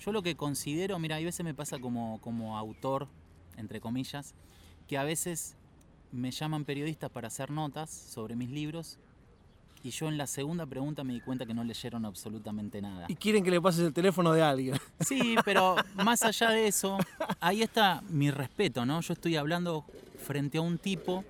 Yo 0.00 0.12
lo 0.12 0.22
que 0.22 0.36
considero, 0.36 0.98
mira, 0.98 1.16
hay 1.16 1.24
veces 1.24 1.44
me 1.44 1.54
pasa 1.54 1.78
como, 1.78 2.20
como 2.20 2.58
autor, 2.58 3.08
entre 3.56 3.80
comillas, 3.80 4.34
que 4.86 4.98
a 4.98 5.04
veces 5.04 5.56
me 6.12 6.30
llaman 6.30 6.64
periodistas 6.64 7.10
para 7.10 7.28
hacer 7.28 7.50
notas 7.50 7.90
sobre 7.90 8.36
mis 8.36 8.50
libros 8.50 8.98
y 9.86 9.90
yo 9.90 10.08
en 10.08 10.18
la 10.18 10.26
segunda 10.26 10.66
pregunta 10.66 11.04
me 11.04 11.12
di 11.12 11.20
cuenta 11.20 11.46
que 11.46 11.54
no 11.54 11.62
leyeron 11.62 12.04
absolutamente 12.04 12.82
nada. 12.82 13.06
Y 13.08 13.14
quieren 13.14 13.44
que 13.44 13.52
le 13.52 13.60
pases 13.60 13.86
el 13.86 13.92
teléfono 13.92 14.32
de 14.32 14.42
alguien. 14.42 14.76
Sí, 15.00 15.36
pero 15.44 15.76
más 15.94 16.22
allá 16.24 16.50
de 16.50 16.66
eso, 16.66 16.98
ahí 17.38 17.62
está 17.62 18.02
mi 18.08 18.32
respeto, 18.32 18.84
¿no? 18.84 19.00
Yo 19.00 19.12
estoy 19.12 19.36
hablando 19.36 19.84
frente 20.18 20.58
a 20.58 20.62
un 20.62 20.78
tipo 20.78 21.24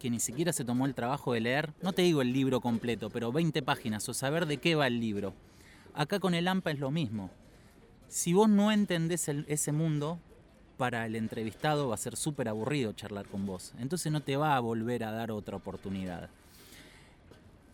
que 0.00 0.08
ni 0.08 0.20
siquiera 0.20 0.54
se 0.54 0.64
tomó 0.64 0.86
el 0.86 0.94
trabajo 0.94 1.34
de 1.34 1.40
leer, 1.40 1.74
no 1.82 1.92
te 1.92 2.00
digo 2.00 2.22
el 2.22 2.32
libro 2.32 2.62
completo, 2.62 3.10
pero 3.10 3.30
20 3.30 3.60
páginas 3.62 4.08
o 4.08 4.14
saber 4.14 4.46
de 4.46 4.56
qué 4.56 4.74
va 4.74 4.86
el 4.86 5.00
libro. 5.00 5.34
Acá 5.92 6.18
con 6.18 6.32
el 6.32 6.48
AMPA 6.48 6.70
es 6.70 6.78
lo 6.78 6.90
mismo. 6.90 7.30
Si 8.08 8.32
vos 8.32 8.48
no 8.48 8.72
entendés 8.72 9.28
ese 9.28 9.72
mundo, 9.72 10.18
para 10.78 11.04
el 11.04 11.14
entrevistado 11.14 11.88
va 11.88 11.96
a 11.96 11.98
ser 11.98 12.16
súper 12.16 12.48
aburrido 12.48 12.92
charlar 12.94 13.26
con 13.26 13.44
vos. 13.44 13.74
Entonces 13.78 14.10
no 14.10 14.22
te 14.22 14.38
va 14.38 14.56
a 14.56 14.60
volver 14.60 15.04
a 15.04 15.10
dar 15.10 15.30
otra 15.30 15.56
oportunidad. 15.56 16.30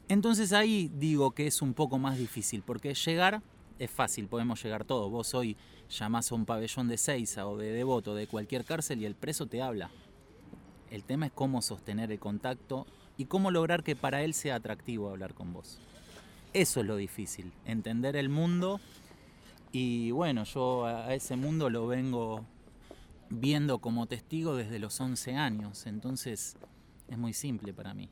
Entonces 0.08 0.52
ahí 0.52 0.90
digo 0.94 1.30
que 1.30 1.46
es 1.46 1.62
un 1.62 1.72
poco 1.72 1.98
más 1.98 2.18
difícil, 2.18 2.62
porque 2.62 2.94
llegar 2.94 3.42
es 3.78 3.90
fácil, 3.90 4.28
podemos 4.28 4.62
llegar 4.62 4.84
todos. 4.84 5.10
Vos 5.10 5.34
hoy 5.34 5.56
llamás 5.88 6.30
a 6.30 6.34
un 6.34 6.44
pabellón 6.44 6.88
de 6.88 6.98
Seiza 6.98 7.46
o 7.46 7.56
de 7.56 7.72
Devoto, 7.72 8.14
de 8.14 8.26
cualquier 8.26 8.64
cárcel 8.64 9.00
y 9.00 9.06
el 9.06 9.14
preso 9.14 9.46
te 9.46 9.62
habla. 9.62 9.90
El 10.90 11.04
tema 11.04 11.26
es 11.26 11.32
cómo 11.32 11.62
sostener 11.62 12.12
el 12.12 12.18
contacto 12.18 12.86
y 13.16 13.24
cómo 13.24 13.50
lograr 13.50 13.82
que 13.82 13.96
para 13.96 14.22
él 14.22 14.34
sea 14.34 14.56
atractivo 14.56 15.10
hablar 15.10 15.34
con 15.34 15.52
vos. 15.52 15.78
Eso 16.52 16.80
es 16.80 16.86
lo 16.86 16.96
difícil, 16.96 17.52
entender 17.64 18.14
el 18.14 18.28
mundo 18.28 18.80
y 19.72 20.12
bueno, 20.12 20.44
yo 20.44 20.86
a 20.86 21.12
ese 21.14 21.34
mundo 21.34 21.68
lo 21.68 21.88
vengo 21.88 22.44
viendo 23.28 23.78
como 23.78 24.06
testigo 24.06 24.54
desde 24.54 24.78
los 24.78 25.00
11 25.00 25.34
años, 25.34 25.86
entonces 25.86 26.56
es 27.08 27.18
muy 27.18 27.32
simple 27.32 27.72
para 27.72 27.92
mí. 27.92 28.08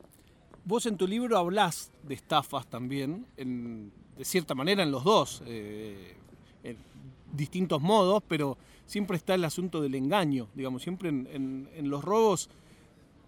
Vos 0.64 0.86
en 0.86 0.96
tu 0.96 1.06
libro 1.06 1.36
hablás 1.38 1.90
de 2.02 2.14
estafas 2.14 2.66
también, 2.66 3.26
de 3.36 4.24
cierta 4.24 4.54
manera 4.54 4.82
en 4.82 4.90
los 4.90 5.04
dos, 5.04 5.42
eh, 5.46 6.16
en 6.62 6.76
distintos 7.32 7.80
modos, 7.80 8.22
pero 8.28 8.56
siempre 8.86 9.16
está 9.16 9.34
el 9.34 9.44
asunto 9.44 9.80
del 9.80 9.94
engaño, 9.94 10.48
digamos, 10.54 10.82
siempre 10.82 11.08
en, 11.08 11.68
en 11.74 11.90
los 11.90 12.04
robos 12.04 12.48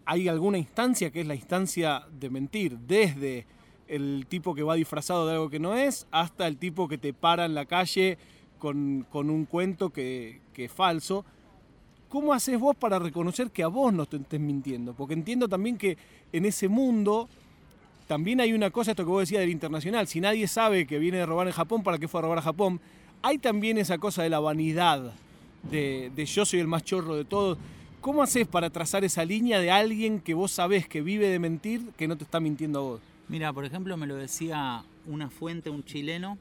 hay 0.06 0.28
alguna 0.28 0.58
instancia 0.58 1.10
que 1.10 1.20
es 1.22 1.26
la 1.26 1.34
instancia 1.34 2.06
de 2.18 2.30
mentir, 2.30 2.78
desde 2.78 3.46
el 3.88 4.26
tipo 4.28 4.54
que 4.54 4.62
va 4.62 4.74
disfrazado 4.74 5.26
de 5.26 5.34
algo 5.34 5.50
que 5.50 5.58
no 5.58 5.74
es, 5.74 6.06
hasta 6.10 6.46
el 6.46 6.56
tipo 6.56 6.88
que 6.88 6.98
te 6.98 7.12
para 7.12 7.44
en 7.44 7.54
la 7.54 7.66
calle 7.66 8.18
con, 8.58 9.06
con 9.10 9.30
un 9.30 9.44
cuento 9.44 9.90
que, 9.90 10.40
que, 10.52 10.66
es 10.66 10.72
falso. 10.72 11.24
¿Cómo 12.14 12.33
haces 12.33 12.61
vos 12.61 12.76
para 12.76 13.00
reconocer 13.00 13.50
que 13.50 13.64
a 13.64 13.66
vos 13.66 13.92
no 13.92 14.06
te 14.06 14.18
estés 14.18 14.38
mintiendo? 14.38 14.94
Porque 14.94 15.14
entiendo 15.14 15.49
también 15.49 15.76
que 15.76 15.99
en 16.33 16.44
ese 16.44 16.68
mundo 16.68 17.28
también 18.06 18.40
hay 18.40 18.52
una 18.52 18.71
cosa, 18.71 18.92
esto 18.92 19.02
que 19.02 19.11
vos 19.11 19.23
decías 19.23 19.40
del 19.40 19.50
internacional, 19.50 20.06
si 20.06 20.21
nadie 20.21 20.47
sabe 20.47 20.87
que 20.87 21.00
viene 21.00 21.18
de 21.18 21.26
robar 21.26 21.49
en 21.49 21.52
Japón, 21.52 21.83
¿para 21.83 21.99
qué 21.99 22.06
fue 22.06 22.21
a 22.21 22.23
robar 22.23 22.38
a 22.38 22.42
Japón? 22.42 22.80
Hay 23.21 23.38
también 23.38 23.78
esa 23.78 23.99
cosa 23.99 24.23
de 24.23 24.28
la 24.28 24.38
vanidad, 24.38 25.12
de, 25.68 26.12
yo 26.25 26.44
soy 26.44 26.61
el 26.61 26.68
más 26.68 26.85
chorro 26.85 27.16
de 27.16 27.25
todos. 27.25 27.59
¿Cómo 28.00 28.23
haces 28.23 28.47
para 28.47 28.71
trazar 28.71 29.02
esa 29.02 29.25
línea 29.25 29.59
de 29.59 29.73
alguien 29.73 30.21
que 30.21 30.35
vos 30.35 30.52
sabés 30.52 30.87
que 30.87 31.00
vive 31.02 31.26
de 31.26 31.40
mentir, 31.40 31.83
que 31.97 32.06
no 32.06 32.16
te 32.16 32.23
está 32.23 32.38
mintiendo 32.38 32.78
a 32.78 32.83
vos? 32.83 33.00
Mira, 33.28 33.52
por 33.52 33.64
ejemplo, 33.64 33.97
me 33.97 34.06
lo 34.06 34.14
decía 34.14 34.85
una 35.09 35.30
fuente, 35.30 35.68
un 35.68 35.85
chileno, 35.85 36.38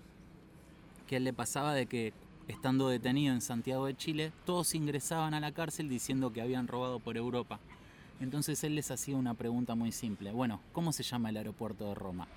que 1.08 1.20
le 1.20 1.34
pasaba 1.34 1.74
de 1.74 1.88
que 1.88 2.14
estando 2.48 2.90
detenido 2.90 3.34
en 3.34 3.42
Santiago 3.42 3.86
de 3.86 3.96
Chile, 3.96 4.32
todos 4.46 4.76
ingresaban 4.76 5.34
a 5.34 5.40
la 5.40 5.52
cárcel 5.52 5.90
diciendo 5.90 6.34
que 6.34 6.42
habían 6.42 6.68
robado 6.68 7.00
por 7.00 7.18
Europa. 7.18 7.60
Entonces 8.20 8.64
él 8.64 8.76
les 8.76 8.92
hacía 8.92 9.16
una 9.16 9.34
pregunta 9.34 9.76
muy 9.76 9.92
simple. 9.92 10.32
Bueno, 10.32 10.62
¿cómo 10.72 10.94
se 10.94 11.04
llama 11.04 11.30
el 11.30 11.38
aeropuerto 11.38 11.88
de 11.88 11.96
Roma? 11.96 12.28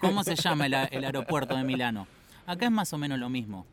¿Cómo 0.00 0.24
se 0.24 0.36
llama 0.36 0.66
el, 0.66 0.74
aeropuerto 0.74 1.56
de 1.56 1.64
Milano? 1.64 2.06
Acá 2.46 2.66
es 2.66 2.72
más 2.72 2.92
o 2.92 2.98
menos 2.98 3.18
lo 3.18 3.28
mismo. 3.28 3.66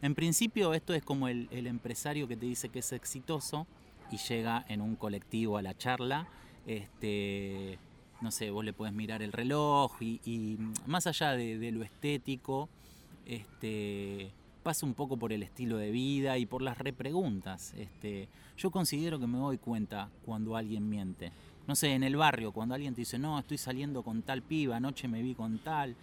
En 0.00 0.14
principio 0.14 0.74
esto 0.74 0.94
es 0.94 1.02
como 1.02 1.28
el, 1.28 1.48
empresario 1.50 2.28
que 2.28 2.36
te 2.36 2.46
dice 2.46 2.68
que 2.68 2.78
es 2.78 2.92
exitoso 2.92 3.66
y 4.10 4.16
llega 4.16 4.64
en 4.68 4.80
un 4.80 4.96
colectivo 4.96 5.58
a 5.58 5.62
la 5.62 5.76
charla. 5.76 6.28
Este, 6.66 7.78
no 8.20 8.30
sé, 8.30 8.50
vos 8.50 8.64
le 8.64 8.72
puedes 8.72 8.94
mirar 8.94 9.22
el 9.22 9.32
reloj 9.32 10.00
y, 10.00 10.58
más 10.86 11.06
allá 11.06 11.32
de, 11.32 11.58
de, 11.58 11.72
lo 11.72 11.82
estético, 11.82 12.68
este, 13.26 14.30
pasa 14.68 14.84
un 14.84 14.92
poco 14.92 15.16
por 15.16 15.32
el 15.32 15.42
estilo 15.42 15.78
de 15.78 15.90
vida 15.90 16.36
y 16.36 16.44
por 16.44 16.60
las 16.60 16.76
repreguntas. 16.76 17.72
Este, 17.78 18.28
yo 18.58 18.70
considero 18.70 19.18
que 19.18 19.26
me 19.26 19.38
doy 19.38 19.56
cuenta 19.56 20.10
cuando 20.26 20.56
alguien 20.56 20.90
miente. 20.90 21.32
No 21.66 21.74
sé, 21.74 21.94
en 21.94 22.02
el 22.02 22.16
barrio, 22.16 22.52
cuando 22.52 22.74
alguien 22.74 22.94
te 22.94 23.00
dice, 23.00 23.18
no, 23.18 23.38
estoy 23.38 23.56
saliendo 23.56 24.02
con 24.02 24.20
tal 24.20 24.42
piba, 24.42 24.76
anoche 24.76 25.08
me 25.08 25.22
vi 25.22 25.34
con 25.34 25.58
tal. 25.60 25.96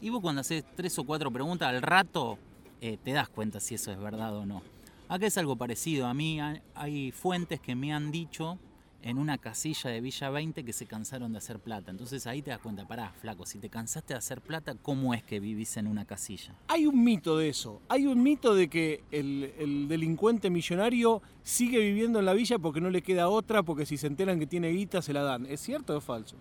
Y 0.00 0.08
vos 0.08 0.20
cuando 0.20 0.40
haces 0.40 0.64
tres 0.74 0.98
o 0.98 1.04
cuatro 1.04 1.30
preguntas 1.30 1.68
al 1.68 1.80
rato, 1.80 2.38
eh, 2.80 2.98
te 3.04 3.12
das 3.12 3.28
cuenta 3.28 3.60
si 3.60 3.76
eso 3.76 3.92
es 3.92 4.00
verdad 4.00 4.36
o 4.36 4.44
no. 4.44 4.62
Acá 5.08 5.28
es 5.28 5.38
algo 5.38 5.54
parecido. 5.54 6.08
A 6.08 6.12
mí 6.12 6.40
hay 6.74 7.12
fuentes 7.12 7.60
que 7.60 7.76
me 7.76 7.92
han 7.92 8.10
dicho 8.10 8.58
en 9.02 9.18
una 9.18 9.38
casilla 9.38 9.90
de 9.90 10.00
Villa 10.00 10.30
20 10.30 10.64
que 10.64 10.72
se 10.72 10.86
cansaron 10.86 11.32
de 11.32 11.38
hacer 11.38 11.60
plata. 11.60 11.90
Entonces 11.90 12.26
ahí 12.26 12.42
te 12.42 12.50
das 12.50 12.58
cuenta, 12.58 12.86
pará, 12.86 13.12
flaco, 13.12 13.46
si 13.46 13.58
te 13.58 13.70
cansaste 13.70 14.14
de 14.14 14.18
hacer 14.18 14.40
plata, 14.40 14.74
¿cómo 14.74 15.14
es 15.14 15.22
que 15.22 15.40
vivís 15.40 15.76
en 15.76 15.86
una 15.86 16.04
casilla? 16.04 16.54
Hay 16.68 16.86
un 16.86 17.02
mito 17.04 17.38
de 17.38 17.48
eso. 17.48 17.80
Hay 17.88 18.06
un 18.06 18.22
mito 18.22 18.54
de 18.54 18.68
que 18.68 19.04
el, 19.10 19.86
delincuente 19.88 20.50
millonario 20.50 21.22
sigue 21.42 21.78
viviendo 21.78 22.18
en 22.18 22.26
la 22.26 22.34
villa 22.34 22.58
porque 22.58 22.80
no 22.80 22.90
le 22.90 23.02
queda 23.02 23.28
otra, 23.28 23.62
porque 23.62 23.86
si 23.86 23.96
se 23.96 24.08
enteran 24.08 24.38
que 24.38 24.46
tiene 24.46 24.70
guita 24.70 25.00
se 25.00 25.12
la 25.12 25.22
dan. 25.22 25.46
¿Es 25.46 25.60
cierto 25.60 25.94
o 25.94 25.98
es 25.98 26.04
falso? 26.04 26.36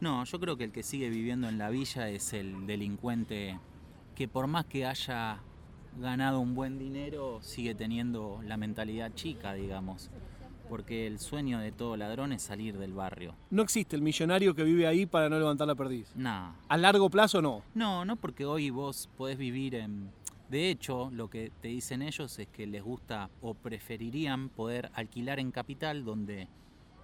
No, 0.00 0.24
yo 0.24 0.40
creo 0.40 0.56
que 0.56 0.64
el 0.64 0.72
que 0.72 0.82
sigue 0.82 1.10
viviendo 1.10 1.48
en 1.48 1.58
la 1.58 1.68
villa 1.68 2.08
es 2.08 2.32
el 2.32 2.66
delincuente 2.66 3.58
que 4.14 4.26
por 4.28 4.46
más 4.46 4.64
que 4.64 4.86
haya 4.86 5.42
ganado 6.00 6.40
un 6.40 6.54
buen 6.54 6.78
dinero, 6.78 7.40
sigue 7.42 7.74
teniendo 7.74 8.40
la 8.44 8.56
mentalidad 8.56 9.12
chica, 9.14 9.52
digamos 9.52 10.10
porque 10.70 11.08
el 11.08 11.18
sueño 11.18 11.58
de 11.58 11.72
todo 11.72 11.96
ladrón 11.96 12.32
es 12.32 12.42
salir 12.42 12.78
del 12.78 12.94
barrio. 12.94 13.34
No 13.50 13.60
existe 13.62 13.96
el 13.96 14.02
millonario 14.02 14.54
que 14.54 14.62
vive 14.62 14.86
ahí 14.86 15.04
para 15.04 15.28
no 15.28 15.36
levantar 15.36 15.66
la 15.66 15.74
perdiz. 15.74 16.12
No. 16.14 16.54
¿A 16.68 16.76
largo 16.76 17.10
plazo 17.10 17.42
no? 17.42 17.64
No, 17.74 18.04
no 18.04 18.14
porque 18.14 18.46
hoy 18.46 18.70
vos 18.70 19.10
podés 19.16 19.36
vivir 19.36 19.74
en... 19.74 20.12
De 20.48 20.70
hecho, 20.70 21.10
lo 21.12 21.28
que 21.28 21.50
te 21.60 21.68
dicen 21.68 22.02
ellos 22.02 22.38
es 22.38 22.46
que 22.46 22.68
les 22.68 22.84
gusta 22.84 23.30
o 23.42 23.54
preferirían 23.54 24.48
poder 24.48 24.92
alquilar 24.94 25.40
en 25.40 25.50
capital 25.50 26.04
donde 26.04 26.46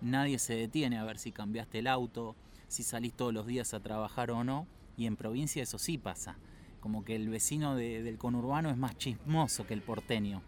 nadie 0.01 0.39
se 0.39 0.55
detiene 0.55 0.99
a 0.99 1.05
ver 1.05 1.19
si 1.19 1.33
cambiaste 1.33 1.81
el 1.81 1.89
auto, 1.89 2.37
si 2.69 2.85
salís 2.85 3.15
todos 3.15 3.35
los 3.35 3.47
días 3.47 3.75
a 3.75 3.81
trabajar 3.81 4.31
o 4.31 4.45
no. 4.45 4.69
Y 4.97 5.07
en 5.07 5.17
provincia 5.17 5.65
eso 5.65 5.79
sí 5.79 5.99
pasa. 5.99 6.39
Como 6.79 7.05
que 7.05 7.17
el 7.17 7.29
vecino 7.29 7.75
del 7.75 8.17
conurbano 8.17 8.71
es 8.71 8.77
más 8.77 8.97
chismoso 8.97 9.67
que 9.67 9.75
el 9.75 9.83
porteño. 9.83 10.41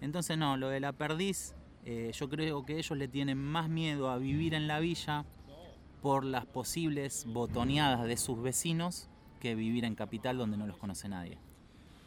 Entonces 0.00 0.38
no, 0.38 0.56
lo 0.56 0.70
de 0.70 0.80
la 0.80 0.92
perdiz 0.92 1.54
eh, 1.84 2.12
yo 2.14 2.28
creo 2.28 2.64
que 2.64 2.78
ellos 2.78 2.96
le 2.96 3.08
tienen 3.08 3.38
más 3.38 3.68
miedo 3.68 4.10
a 4.10 4.16
vivir 4.18 4.54
en 4.54 4.66
la 4.66 4.80
villa 4.80 5.24
por 6.00 6.24
las 6.24 6.46
posibles 6.46 7.26
botoneadas 7.26 8.06
de 8.06 8.16
sus 8.16 8.42
vecinos 8.42 9.08
que 9.40 9.54
vivir 9.54 9.84
en 9.84 9.94
capital 9.94 10.38
donde 10.38 10.56
no 10.56 10.66
los 10.66 10.78
conoce 10.78 11.08
nadie. 11.08 11.38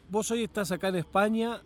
Vos 0.08 0.30
hoy 0.30 0.44
estás 0.44 0.72
acá 0.72 0.88
en 0.88 0.96
España 0.96 1.62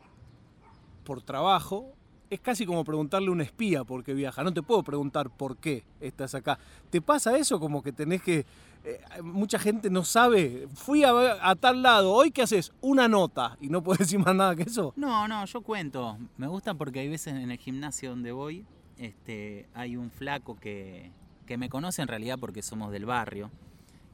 por 1.04 1.22
trabajo. 1.22 1.92
Es 2.32 2.40
casi 2.40 2.64
como 2.64 2.82
preguntarle 2.82 3.28
a 3.28 3.30
un 3.30 3.42
espía 3.42 3.84
por 3.84 4.02
qué 4.02 4.14
viaja. 4.14 4.42
No 4.42 4.54
te 4.54 4.62
puedo 4.62 4.82
preguntar 4.82 5.28
por 5.28 5.58
qué 5.58 5.84
estás 6.00 6.34
acá. 6.34 6.58
¿Te 6.88 7.02
pasa 7.02 7.36
eso 7.36 7.60
como 7.60 7.82
que 7.82 7.92
tenés 7.92 8.22
que 8.22 8.46
eh, 8.84 8.98
mucha 9.22 9.58
gente 9.58 9.90
no 9.90 10.02
sabe. 10.02 10.66
Fui 10.72 11.04
a, 11.04 11.54
tal 11.56 11.82
lado, 11.82 12.10
hoy 12.10 12.30
qué 12.30 12.40
haces? 12.40 12.72
Una 12.80 13.06
nota 13.06 13.58
y 13.60 13.68
no 13.68 13.82
puedes 13.82 13.98
decir 14.06 14.18
más 14.18 14.34
nada 14.34 14.56
que 14.56 14.62
eso. 14.62 14.94
No, 14.96 15.28
no, 15.28 15.44
yo 15.44 15.60
cuento. 15.60 16.16
Me 16.38 16.46
gusta 16.46 16.72
porque 16.72 17.00
hay 17.00 17.08
veces 17.08 17.34
en 17.34 17.50
el 17.50 17.58
gimnasio 17.58 18.08
donde 18.08 18.32
voy, 18.32 18.64
este, 18.96 19.68
hay 19.74 19.98
un 19.98 20.10
flaco 20.10 20.58
que, 20.58 21.10
que 21.44 21.58
me 21.58 21.68
conoce 21.68 22.00
en 22.00 22.08
realidad 22.08 22.38
porque 22.40 22.62
somos 22.62 22.92
del 22.92 23.04
barrio. 23.04 23.50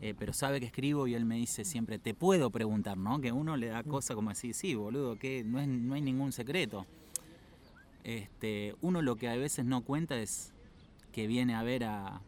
Eh, 0.00 0.14
pero 0.18 0.32
sabe 0.32 0.58
que 0.58 0.66
escribo 0.66 1.06
y 1.06 1.14
él 1.14 1.24
me 1.24 1.36
dice 1.36 1.64
siempre, 1.64 2.00
te 2.00 2.14
puedo 2.14 2.50
preguntar, 2.50 2.96
¿no? 2.96 3.20
Que 3.20 3.30
uno 3.30 3.56
le 3.56 3.68
da 3.68 3.84
cosas 3.84 4.16
como 4.16 4.30
así, 4.30 4.54
sí, 4.54 4.74
boludo, 4.74 5.16
que 5.20 5.44
no, 5.44 5.60
es, 5.60 5.68
no 5.68 5.94
hay 5.94 6.02
ningún 6.02 6.32
secreto. 6.32 6.84
Este, 8.04 8.74
uno 8.80 9.02
lo 9.02 9.16
que 9.16 9.28
a 9.28 9.36
veces 9.36 9.64
no 9.64 9.82
cuenta 9.82 10.18
es 10.18 10.52
que 11.12 11.26
viene 11.26 11.54
a 11.54 11.62
ver 11.62 11.84
a, 11.84 12.20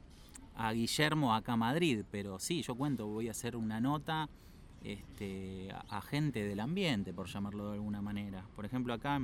a 0.57 0.73
Guillermo 0.73 1.35
acá 1.35 1.53
a 1.53 1.57
Madrid, 1.57 2.05
pero 2.11 2.39
sí, 2.39 2.63
yo 2.63 2.75
cuento, 2.75 3.07
voy 3.07 3.29
a 3.29 3.31
hacer 3.31 3.57
una 3.57 3.81
nota 3.81 4.29
este, 4.85 5.69
a, 5.89 6.01
gente 6.01 6.45
del 6.45 6.61
ambiente, 6.61 7.13
por 7.13 7.27
llamarlo 7.27 7.69
de 7.69 7.75
alguna 7.75 8.03
manera. 8.03 8.45
Por 8.57 8.65
ejemplo, 8.65 8.95
acá 8.95 9.21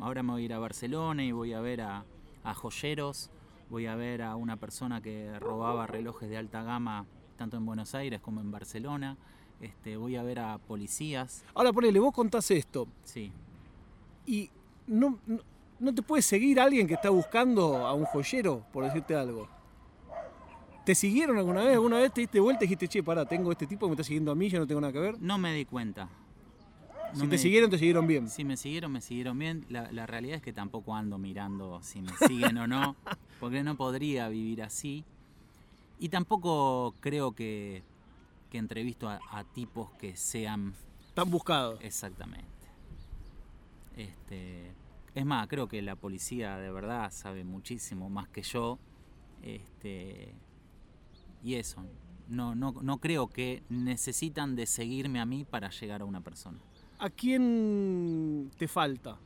ahora 0.00 0.22
me 0.22 0.32
voy 0.32 0.42
a 0.42 0.44
ir 0.44 0.54
a 0.54 0.58
Barcelona 0.58 1.24
y 1.24 1.32
voy 1.32 1.52
a 1.52 1.60
ver 1.60 1.82
a, 1.82 2.04
joyeros, 2.54 3.30
voy 3.70 3.86
a 3.86 3.94
ver 3.94 4.22
a 4.22 4.36
una 4.36 4.56
persona 4.56 5.00
que 5.00 5.38
robaba 5.38 5.86
relojes 5.86 6.28
de 6.28 6.36
alta 6.36 6.62
gama 6.62 7.06
tanto 7.36 7.56
en 7.56 7.64
Buenos 7.66 7.94
Aires 7.94 8.20
como 8.20 8.40
en 8.40 8.50
Barcelona. 8.50 9.16
Este, 9.60 9.96
voy 9.96 10.16
a 10.16 10.22
ver 10.22 10.40
a 10.40 10.58
policías. 10.58 11.44
Ahora 11.54 11.72
ponele, 11.72 11.98
vos 11.98 12.12
contás 12.12 12.50
esto. 12.50 12.88
Sí. 13.04 13.32
Y 14.26 14.50
no, 14.92 15.18
no, 15.26 15.40
no 15.80 15.94
te 15.94 16.02
puede 16.02 16.22
seguir 16.22 16.60
alguien 16.60 16.86
que 16.86 16.94
está 16.94 17.10
buscando 17.10 17.76
a 17.86 17.92
un 17.94 18.04
joyero, 18.04 18.64
por 18.72 18.84
decirte 18.84 19.14
algo. 19.16 19.48
¿Te 20.84 20.94
siguieron 20.94 21.38
alguna 21.38 21.62
vez? 21.62 21.74
¿Alguna 21.74 21.98
vez 21.98 22.12
te 22.12 22.20
diste 22.22 22.40
vuelta 22.40 22.64
y 22.64 22.66
dijiste, 22.66 22.88
che, 22.88 23.02
pará, 23.02 23.24
tengo 23.24 23.52
este 23.52 23.66
tipo 23.66 23.86
que 23.86 23.90
me 23.90 23.94
está 23.94 24.04
siguiendo 24.04 24.32
a 24.32 24.34
mí, 24.34 24.48
yo 24.48 24.58
no 24.58 24.66
tengo 24.66 24.80
nada 24.80 24.92
que 24.92 24.98
ver? 24.98 25.20
No 25.20 25.38
me 25.38 25.54
di 25.54 25.64
cuenta. 25.64 26.08
No 27.14 27.20
si 27.20 27.28
te 27.28 27.38
siguieron, 27.38 27.70
te 27.70 27.78
siguieron 27.78 28.06
bien. 28.06 28.28
Si 28.28 28.44
me 28.44 28.56
siguieron, 28.56 28.90
me 28.90 29.00
siguieron 29.00 29.38
bien. 29.38 29.64
La, 29.68 29.92
la 29.92 30.06
realidad 30.06 30.36
es 30.36 30.42
que 30.42 30.52
tampoco 30.52 30.94
ando 30.94 31.18
mirando 31.18 31.80
si 31.82 32.00
me 32.02 32.10
siguen 32.26 32.58
o 32.58 32.66
no, 32.66 32.96
porque 33.40 33.62
no 33.62 33.76
podría 33.76 34.28
vivir 34.28 34.62
así. 34.62 35.04
Y 36.00 36.08
tampoco 36.08 36.94
creo 37.00 37.32
que, 37.32 37.82
que 38.50 38.58
entrevisto 38.58 39.08
a, 39.08 39.20
a 39.30 39.44
tipos 39.44 39.90
que 40.00 40.16
sean 40.16 40.74
Están 41.08 41.30
buscados. 41.30 41.78
exactamente. 41.82 42.46
Este, 43.96 44.72
es 45.14 45.26
más, 45.26 45.46
creo 45.48 45.68
que 45.68 45.82
la 45.82 45.96
policía 45.96 46.56
de 46.56 46.70
verdad 46.70 47.10
sabe 47.10 47.44
muchísimo 47.44 48.08
más 48.08 48.28
que 48.28 48.42
yo. 48.42 48.78
Este, 49.42 50.34
y 51.42 51.54
eso, 51.54 51.82
no, 52.28 52.54
no, 52.54 52.72
no 52.80 52.98
creo 52.98 53.28
que 53.28 53.62
necesitan 53.68 54.56
de 54.56 54.66
seguirme 54.66 55.20
a 55.20 55.26
mí 55.26 55.44
para 55.44 55.70
llegar 55.70 56.02
a 56.02 56.04
una 56.04 56.20
persona. 56.20 56.58
¿A 56.98 57.10
quién 57.10 58.50
te 58.56 58.68
falta? 58.68 59.18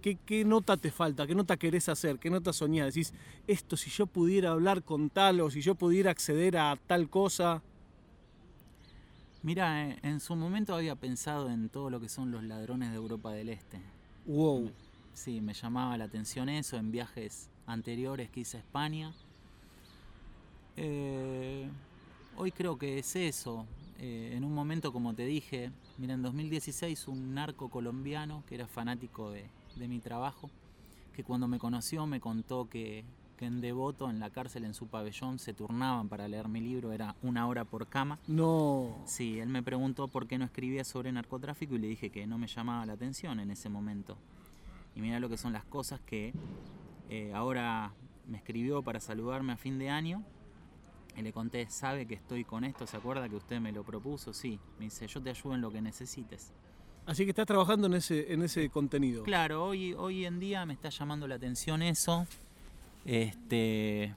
¿Qué, 0.00 0.16
qué 0.16 0.44
nota 0.44 0.76
te 0.76 0.90
falta? 0.90 1.26
¿Qué 1.26 1.34
nota 1.34 1.56
querés 1.56 1.88
hacer? 1.88 2.18
¿Qué 2.18 2.28
nota 2.28 2.52
soñás? 2.52 2.86
Decís, 2.86 3.14
esto 3.46 3.76
si 3.76 3.90
yo 3.90 4.06
pudiera 4.06 4.50
hablar 4.50 4.82
con 4.82 5.10
tal 5.10 5.40
o 5.40 5.50
si 5.50 5.60
yo 5.60 5.76
pudiera 5.76 6.10
acceder 6.10 6.56
a 6.56 6.76
tal 6.86 7.08
cosa. 7.08 7.62
Mira, 9.42 9.88
eh, 9.88 9.98
en 10.02 10.18
su 10.18 10.34
momento 10.34 10.74
había 10.74 10.96
pensado 10.96 11.50
en 11.50 11.68
todo 11.68 11.90
lo 11.90 12.00
que 12.00 12.08
son 12.08 12.32
los 12.32 12.42
ladrones 12.42 12.90
de 12.90 12.96
Europa 12.96 13.32
del 13.32 13.50
Este. 13.50 13.80
Wow. 14.26 14.72
Sí, 15.14 15.40
me 15.40 15.54
llamaba 15.54 15.96
la 15.96 16.04
atención 16.04 16.48
eso 16.48 16.76
en 16.76 16.90
viajes 16.90 17.50
anteriores 17.66 18.30
que 18.30 18.40
hice 18.40 18.56
a 18.56 18.60
España. 18.60 19.12
Eh, 20.76 21.68
hoy 22.36 22.52
creo 22.52 22.78
que 22.78 22.98
es 22.98 23.14
eso. 23.16 23.66
Eh, 23.98 24.32
en 24.34 24.44
un 24.44 24.54
momento, 24.54 24.92
como 24.92 25.14
te 25.14 25.24
dije, 25.26 25.70
mira, 25.98 26.14
en 26.14 26.22
2016 26.22 27.08
un 27.08 27.34
narco 27.34 27.68
colombiano 27.68 28.42
que 28.48 28.56
era 28.56 28.66
fanático 28.66 29.30
de, 29.30 29.44
de 29.76 29.88
mi 29.88 30.00
trabajo, 30.00 30.50
que 31.14 31.22
cuando 31.24 31.46
me 31.46 31.58
conoció 31.58 32.06
me 32.06 32.20
contó 32.20 32.68
que, 32.68 33.04
que 33.36 33.46
en 33.46 33.60
Devoto, 33.60 34.10
en 34.10 34.18
la 34.18 34.30
cárcel, 34.30 34.64
en 34.64 34.74
su 34.74 34.86
pabellón, 34.86 35.38
se 35.38 35.54
turnaban 35.54 36.08
para 36.08 36.26
leer 36.26 36.48
mi 36.48 36.60
libro, 36.60 36.92
era 36.92 37.14
una 37.22 37.46
hora 37.46 37.64
por 37.64 37.86
cama. 37.86 38.18
No. 38.26 39.02
Sí, 39.04 39.38
él 39.38 39.50
me 39.50 39.62
preguntó 39.62 40.08
por 40.08 40.26
qué 40.26 40.38
no 40.38 40.44
escribía 40.46 40.84
sobre 40.84 41.12
narcotráfico 41.12 41.74
y 41.74 41.78
le 41.78 41.88
dije 41.88 42.10
que 42.10 42.26
no 42.26 42.38
me 42.38 42.46
llamaba 42.46 42.86
la 42.86 42.94
atención 42.94 43.40
en 43.40 43.50
ese 43.50 43.68
momento. 43.68 44.16
Y 44.94 45.00
mira 45.00 45.20
lo 45.20 45.28
que 45.28 45.36
son 45.36 45.52
las 45.52 45.64
cosas 45.64 46.00
que 46.00 46.32
eh, 47.08 47.32
ahora 47.34 47.92
me 48.26 48.38
escribió 48.38 48.82
para 48.82 49.00
saludarme 49.00 49.52
a 49.52 49.56
fin 49.56 49.78
de 49.78 49.90
año. 49.90 50.22
Y 51.16 51.22
le 51.22 51.32
conté, 51.32 51.68
¿sabe 51.68 52.06
que 52.06 52.14
estoy 52.14 52.44
con 52.44 52.64
esto? 52.64 52.86
¿Se 52.86 52.96
acuerda 52.96 53.28
que 53.28 53.36
usted 53.36 53.60
me 53.60 53.72
lo 53.72 53.84
propuso? 53.84 54.32
Sí. 54.32 54.58
Me 54.78 54.86
dice, 54.86 55.06
yo 55.06 55.22
te 55.22 55.30
ayudo 55.30 55.54
en 55.54 55.60
lo 55.60 55.70
que 55.70 55.82
necesites. 55.82 56.52
Así 57.04 57.24
que 57.24 57.30
estás 57.30 57.46
trabajando 57.46 57.86
en 57.86 57.94
ese, 57.94 58.32
en 58.32 58.42
ese 58.42 58.70
contenido. 58.70 59.24
Claro, 59.24 59.64
hoy, 59.64 59.92
hoy 59.94 60.24
en 60.24 60.38
día 60.38 60.64
me 60.64 60.72
está 60.72 60.88
llamando 60.88 61.26
la 61.26 61.34
atención 61.34 61.82
eso. 61.82 62.26
Este. 63.04 64.14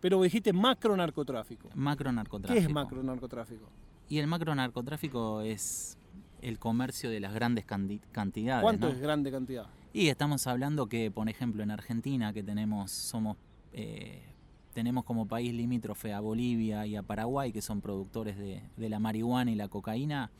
Pero 0.00 0.20
dijiste 0.22 0.52
macro 0.52 0.96
narcotráfico. 0.96 1.70
Macro 1.74 2.10
¿Qué 2.10 2.16
narcotráfico. 2.16 2.68
es 2.68 2.72
macro 2.72 3.02
narcotráfico? 3.02 3.68
Y 4.08 4.18
el 4.18 4.26
macro 4.26 4.54
narcotráfico 4.54 5.40
es 5.40 5.96
el 6.42 6.58
comercio 6.58 7.08
de 7.08 7.20
las 7.20 7.32
grandes 7.32 7.64
cantidades. 7.64 8.62
¿Cuánto 8.62 8.88
¿no? 8.88 8.92
es 8.92 9.00
grande 9.00 9.30
cantidad? 9.30 9.66
Y 9.94 10.08
estamos 10.08 10.46
hablando 10.46 10.88
que, 10.88 11.10
por 11.10 11.28
ejemplo, 11.28 11.62
en 11.62 11.70
Argentina, 11.70 12.32
que 12.32 12.42
tenemos, 12.42 12.90
somos, 12.90 13.36
eh, 13.74 14.22
tenemos 14.72 15.04
como 15.04 15.26
país 15.26 15.52
limítrofe 15.52 16.14
a 16.14 16.20
Bolivia 16.20 16.86
y 16.86 16.96
a 16.96 17.02
Paraguay, 17.02 17.52
que 17.52 17.60
son 17.60 17.82
productores 17.82 18.38
de, 18.38 18.62
de 18.76 18.88
la 18.88 18.98
marihuana 18.98 19.50
y 19.50 19.54
la 19.54 19.68
cocaína, 19.68 20.30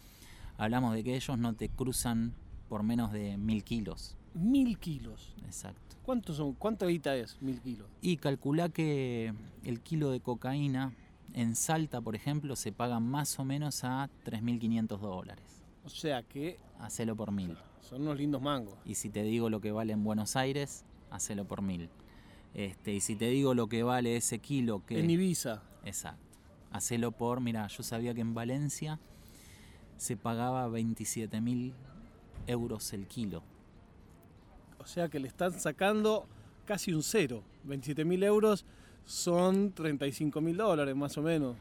hablamos 0.56 0.94
de 0.94 1.04
que 1.04 1.16
ellos 1.16 1.36
no 1.36 1.52
te 1.54 1.68
cruzan 1.68 2.32
por 2.70 2.82
menos 2.82 3.12
de 3.12 3.36
mil 3.36 3.62
kilos. 3.62 4.16
Mil 4.32 4.78
kilos. 4.78 5.34
Exacto. 5.44 5.96
¿Cuántos 6.02 6.36
son? 6.38 6.54
¿Cuánta 6.54 6.86
guita 6.86 7.14
es 7.14 7.40
mil 7.42 7.60
kilos? 7.60 7.86
Y 8.00 8.16
calcula 8.16 8.70
que 8.70 9.34
el 9.64 9.80
kilo 9.80 10.10
de 10.10 10.20
cocaína 10.20 10.94
en 11.34 11.56
Salta, 11.56 12.00
por 12.00 12.16
ejemplo, 12.16 12.56
se 12.56 12.72
paga 12.72 13.00
más 13.00 13.38
o 13.38 13.44
menos 13.44 13.84
a 13.84 14.08
3.500 14.24 14.98
dólares. 14.98 15.61
O 15.84 15.88
sea 15.88 16.22
que 16.22 16.58
Hacelo 16.78 17.16
por 17.16 17.32
mil. 17.32 17.56
son 17.80 18.02
unos 18.02 18.16
lindos 18.16 18.40
mangos. 18.42 18.76
Y 18.84 18.94
si 18.94 19.08
te 19.10 19.22
digo 19.22 19.50
lo 19.50 19.60
que 19.60 19.72
vale 19.72 19.92
en 19.92 20.04
Buenos 20.04 20.36
Aires, 20.36 20.84
hacelo 21.10 21.44
por 21.44 21.62
mil. 21.62 21.88
Este, 22.54 22.92
y 22.92 23.00
si 23.00 23.16
te 23.16 23.28
digo 23.28 23.54
lo 23.54 23.68
que 23.68 23.82
vale 23.82 24.16
ese 24.16 24.38
kilo 24.38 24.84
que. 24.86 25.00
En 25.00 25.10
Ibiza. 25.10 25.62
Exacto. 25.84 26.20
Hacelo 26.70 27.12
por. 27.12 27.40
Mira, 27.40 27.66
yo 27.68 27.82
sabía 27.82 28.14
que 28.14 28.20
en 28.20 28.34
Valencia 28.34 28.98
se 29.96 30.16
pagaba 30.16 30.66
27 30.68 31.40
mil 31.40 31.72
euros 32.46 32.92
el 32.92 33.06
kilo. 33.06 33.42
O 34.78 34.86
sea 34.86 35.08
que 35.08 35.20
le 35.20 35.28
están 35.28 35.52
sacando 35.58 36.26
casi 36.64 36.92
un 36.92 37.02
cero. 37.02 37.42
27 37.64 38.04
mil 38.04 38.22
euros 38.24 38.64
son 39.04 39.72
35 39.72 40.40
mil 40.40 40.56
dólares 40.56 40.94
más 40.96 41.16
o 41.18 41.22
menos. 41.22 41.56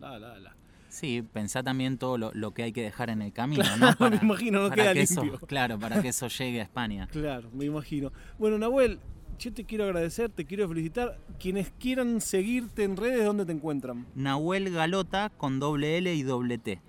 La, 0.00 0.18
la, 0.18 0.38
la. 0.38 0.56
Sí, 0.94 1.22
pensá 1.22 1.60
también 1.64 1.98
todo 1.98 2.18
lo, 2.18 2.30
lo 2.34 2.52
que 2.54 2.62
hay 2.62 2.72
que 2.72 2.80
dejar 2.82 3.10
en 3.10 3.20
el 3.20 3.32
camino, 3.32 3.64
¿no? 3.78 3.96
me 4.10 4.16
imagino, 4.22 4.62
no 4.62 4.68
para 4.68 4.82
queda 4.82 4.94
que 4.94 5.00
eso- 5.02 5.22
limpio. 5.24 5.40
claro, 5.48 5.76
para 5.76 6.00
que 6.00 6.08
eso 6.08 6.28
llegue 6.28 6.60
a 6.60 6.62
España. 6.62 7.08
Claro, 7.12 7.50
me 7.52 7.64
imagino. 7.64 8.12
Bueno, 8.38 8.58
Nahuel, 8.58 9.00
yo 9.40 9.52
te 9.52 9.64
quiero 9.64 9.84
agradecer, 9.84 10.30
te 10.30 10.44
quiero 10.44 10.68
felicitar. 10.68 11.18
Quienes 11.40 11.70
quieran 11.80 12.20
seguirte 12.20 12.84
en 12.84 12.96
redes, 12.96 13.24
¿dónde 13.24 13.44
te 13.44 13.50
encuentran? 13.50 14.06
Nahuel 14.14 14.70
Galota 14.72 15.30
con 15.36 15.58
doble 15.58 15.98
L 15.98 16.14
y 16.14 16.22
doble 16.22 16.58
T. 16.58 16.80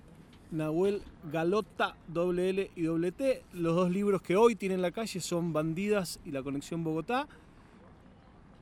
Nahuel 0.52 1.02
Galota, 1.32 1.96
doble 2.06 2.50
L 2.50 2.70
y 2.76 2.82
doble 2.82 3.10
T. 3.10 3.42
Los 3.54 3.74
dos 3.74 3.90
libros 3.90 4.22
que 4.22 4.36
hoy 4.36 4.54
tienen 4.54 4.76
en 4.76 4.82
la 4.82 4.92
calle 4.92 5.18
son 5.20 5.52
Bandidas 5.52 6.20
y 6.24 6.30
La 6.30 6.44
Conexión 6.44 6.84
Bogotá. 6.84 7.26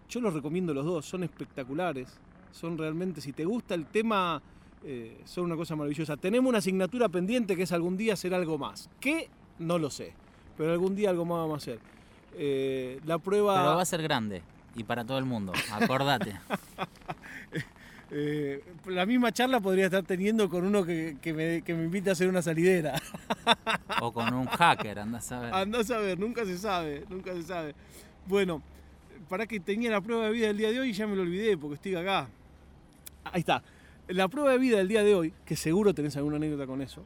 Yo 0.08 0.20
los 0.20 0.32
recomiendo 0.32 0.72
los 0.72 0.86
dos, 0.86 1.04
son 1.04 1.22
espectaculares. 1.24 2.08
Son 2.52 2.78
realmente, 2.78 3.20
si 3.20 3.32
te 3.32 3.44
gusta 3.44 3.74
el 3.74 3.84
tema, 3.86 4.40
eh, 4.84 5.20
son 5.24 5.44
una 5.44 5.56
cosa 5.56 5.76
maravillosa. 5.76 6.16
Tenemos 6.16 6.48
una 6.48 6.58
asignatura 6.58 7.08
pendiente 7.08 7.56
que 7.56 7.62
es 7.62 7.72
algún 7.72 7.96
día 7.96 8.14
hacer 8.14 8.34
algo 8.34 8.58
más. 8.58 8.90
¿Qué? 9.00 9.28
No 9.58 9.78
lo 9.78 9.90
sé. 9.90 10.12
Pero 10.56 10.72
algún 10.72 10.94
día 10.94 11.10
algo 11.10 11.24
más 11.24 11.38
vamos 11.38 11.54
a 11.54 11.56
hacer. 11.56 11.78
Eh, 12.36 13.00
la 13.04 13.18
prueba... 13.18 13.54
Pero 13.56 13.76
va 13.76 13.82
a 13.82 13.86
ser 13.86 14.02
grande 14.02 14.42
y 14.74 14.84
para 14.84 15.04
todo 15.04 15.18
el 15.18 15.24
mundo, 15.24 15.52
acordate. 15.70 16.38
Eh, 18.16 18.62
la 18.86 19.06
misma 19.06 19.32
charla 19.32 19.58
podría 19.58 19.86
estar 19.86 20.04
teniendo 20.04 20.48
con 20.48 20.64
uno 20.64 20.84
que, 20.84 21.16
que 21.20 21.32
me, 21.32 21.62
que 21.62 21.74
me 21.74 21.82
invita 21.82 22.10
a 22.10 22.12
hacer 22.12 22.28
una 22.28 22.42
salidera. 22.42 22.94
o 24.00 24.12
con 24.12 24.32
un 24.32 24.46
hacker, 24.46 25.00
andás 25.00 25.32
a 25.32 25.40
ver. 25.40 25.54
Andás 25.54 25.90
a 25.90 25.98
ver, 25.98 26.16
nunca 26.16 26.44
se 26.44 26.56
sabe, 26.56 27.04
nunca 27.08 27.32
se 27.32 27.42
sabe. 27.42 27.74
Bueno, 28.26 28.62
para 29.28 29.48
que 29.48 29.58
tenía 29.58 29.90
la 29.90 30.00
prueba 30.00 30.26
de 30.26 30.30
vida 30.30 30.46
del 30.46 30.58
día 30.58 30.70
de 30.70 30.78
hoy 30.78 30.90
y 30.90 30.92
ya 30.92 31.08
me 31.08 31.16
lo 31.16 31.22
olvidé 31.22 31.56
porque 31.56 31.74
estoy 31.74 31.96
acá. 31.96 32.28
Ahí 33.24 33.40
está. 33.40 33.64
La 34.08 34.28
prueba 34.28 34.52
de 34.52 34.58
vida 34.58 34.76
del 34.78 34.88
día 34.88 35.02
de 35.02 35.14
hoy, 35.14 35.32
que 35.46 35.56
seguro 35.56 35.94
tenés 35.94 36.16
alguna 36.16 36.36
anécdota 36.36 36.66
con 36.66 36.82
eso, 36.82 37.04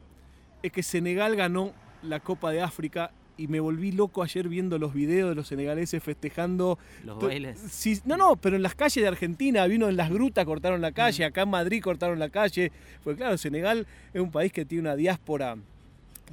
es 0.61 0.71
que 0.71 0.83
Senegal 0.83 1.35
ganó 1.35 1.73
la 2.03 2.19
Copa 2.19 2.51
de 2.51 2.61
África 2.61 3.11
y 3.37 3.47
me 3.47 3.61
volví 3.61 3.93
loco 3.93 4.21
ayer 4.21 4.49
viendo 4.49 4.77
los 4.77 4.93
videos 4.93 5.29
de 5.29 5.35
los 5.35 5.47
senegaleses 5.47 6.03
festejando. 6.03 6.77
Los 7.05 7.17
bailes. 7.19 7.57
Sí, 7.57 8.01
no, 8.03 8.17
no, 8.17 8.35
pero 8.35 8.57
en 8.57 8.61
las 8.61 8.75
calles 8.75 9.01
de 9.01 9.07
Argentina, 9.07 9.65
vino 9.65 9.87
en 9.87 9.95
las 9.95 10.09
grutas, 10.09 10.43
cortaron 10.43 10.81
la 10.81 10.91
calle, 10.91 11.23
acá 11.23 11.43
en 11.43 11.49
Madrid 11.49 11.81
cortaron 11.81 12.19
la 12.19 12.27
calle. 12.27 12.73
Pues 13.01 13.15
claro, 13.15 13.37
Senegal 13.37 13.87
es 14.13 14.21
un 14.21 14.31
país 14.31 14.51
que 14.51 14.65
tiene 14.65 14.81
una 14.81 14.97
diáspora 14.97 15.55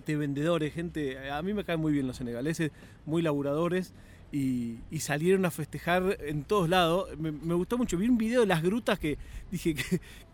de 0.05 0.16
vendedores, 0.16 0.74
gente. 0.74 1.31
A 1.31 1.40
mí 1.42 1.55
me 1.55 1.64
caen 1.64 1.79
muy 1.79 1.92
bien 1.92 2.09
los 2.09 2.16
senegaleses, 2.16 2.72
muy 3.05 3.22
laburadores. 3.22 3.94
Y, 4.32 4.78
y 4.90 5.00
salieron 5.00 5.44
a 5.46 5.50
festejar 5.50 6.18
en 6.20 6.42
todos 6.44 6.68
lados. 6.68 7.08
Me, 7.18 7.30
me 7.32 7.54
gustó 7.54 7.78
mucho. 7.78 7.96
Vi 7.96 8.08
un 8.08 8.18
video 8.18 8.40
de 8.40 8.46
las 8.46 8.60
grutas 8.62 8.98
que 8.98 9.16
dije, 9.52 9.74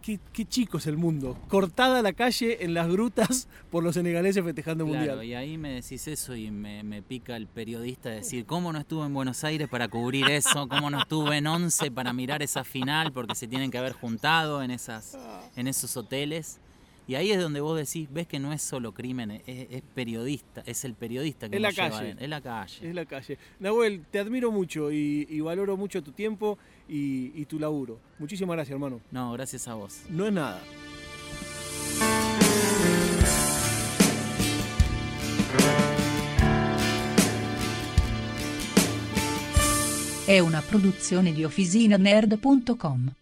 qué, 0.00 0.18
qué 0.32 0.44
chico 0.46 0.78
es 0.78 0.86
el 0.86 0.96
mundo. 0.96 1.38
Cortada 1.48 2.00
la 2.02 2.12
calle 2.14 2.64
en 2.64 2.72
las 2.74 2.88
grutas 2.88 3.48
por 3.70 3.84
los 3.84 3.94
senegaleses 3.94 4.42
festejando 4.42 4.84
el 4.84 4.90
Claro, 4.90 5.16
mundial. 5.16 5.24
y 5.26 5.34
ahí 5.34 5.58
me 5.58 5.74
decís 5.74 6.08
eso 6.08 6.34
y 6.34 6.50
me, 6.50 6.82
me 6.82 7.02
pica 7.02 7.36
el 7.36 7.46
periodista 7.46 8.08
decir, 8.08 8.46
¿cómo 8.46 8.72
no 8.72 8.78
estuve 8.80 9.04
en 9.06 9.12
Buenos 9.14 9.44
Aires 9.44 9.68
para 9.68 9.86
cubrir 9.88 10.28
eso? 10.30 10.66
¿Cómo 10.68 10.88
no 10.90 10.98
estuve 11.02 11.36
en 11.36 11.46
Once 11.46 11.90
para 11.90 12.12
mirar 12.14 12.42
esa 12.42 12.64
final? 12.64 13.12
Porque 13.12 13.34
se 13.34 13.46
tienen 13.46 13.70
que 13.70 13.76
haber 13.78 13.92
juntado 13.92 14.62
en, 14.62 14.70
esas, 14.70 15.16
en 15.54 15.68
esos 15.68 15.96
hoteles. 15.98 16.58
Y 17.06 17.16
ahí 17.16 17.32
es 17.32 17.40
donde 17.40 17.60
vos 17.60 17.76
decís, 17.76 18.08
ves 18.12 18.26
que 18.26 18.38
no 18.38 18.52
es 18.52 18.62
solo 18.62 18.92
crimen, 18.92 19.42
es, 19.46 19.82
periodista, 19.94 20.62
es 20.66 20.84
el 20.84 20.94
periodista 20.94 21.48
que 21.48 21.56
es 21.56 21.62
la 21.62 21.72
calle. 21.72 22.08
Lleva, 22.08 22.20
es 22.20 22.28
la 22.28 22.40
calle. 22.40 22.88
Es 22.88 22.94
la 22.94 23.04
calle. 23.06 23.38
Nahuel, 23.58 24.04
te 24.10 24.20
admiro 24.20 24.52
mucho 24.52 24.92
y, 24.92 25.40
valoro 25.40 25.76
mucho 25.76 26.02
tu 26.02 26.12
tiempo 26.12 26.58
y, 26.88 27.44
tu 27.46 27.58
laburo. 27.58 27.98
Muchísimas 28.18 28.54
gracias, 28.54 28.74
hermano. 28.74 29.00
No, 29.10 29.32
gracias 29.32 29.66
a 29.66 29.74
vos. 29.74 30.02
No 30.08 30.26
es 30.26 30.32
nada. 30.32 30.62
È 40.24 40.38
una 40.38 40.62
produzione 40.62 41.32
di 41.32 41.44
OfficinaNerd.com. 41.44 43.12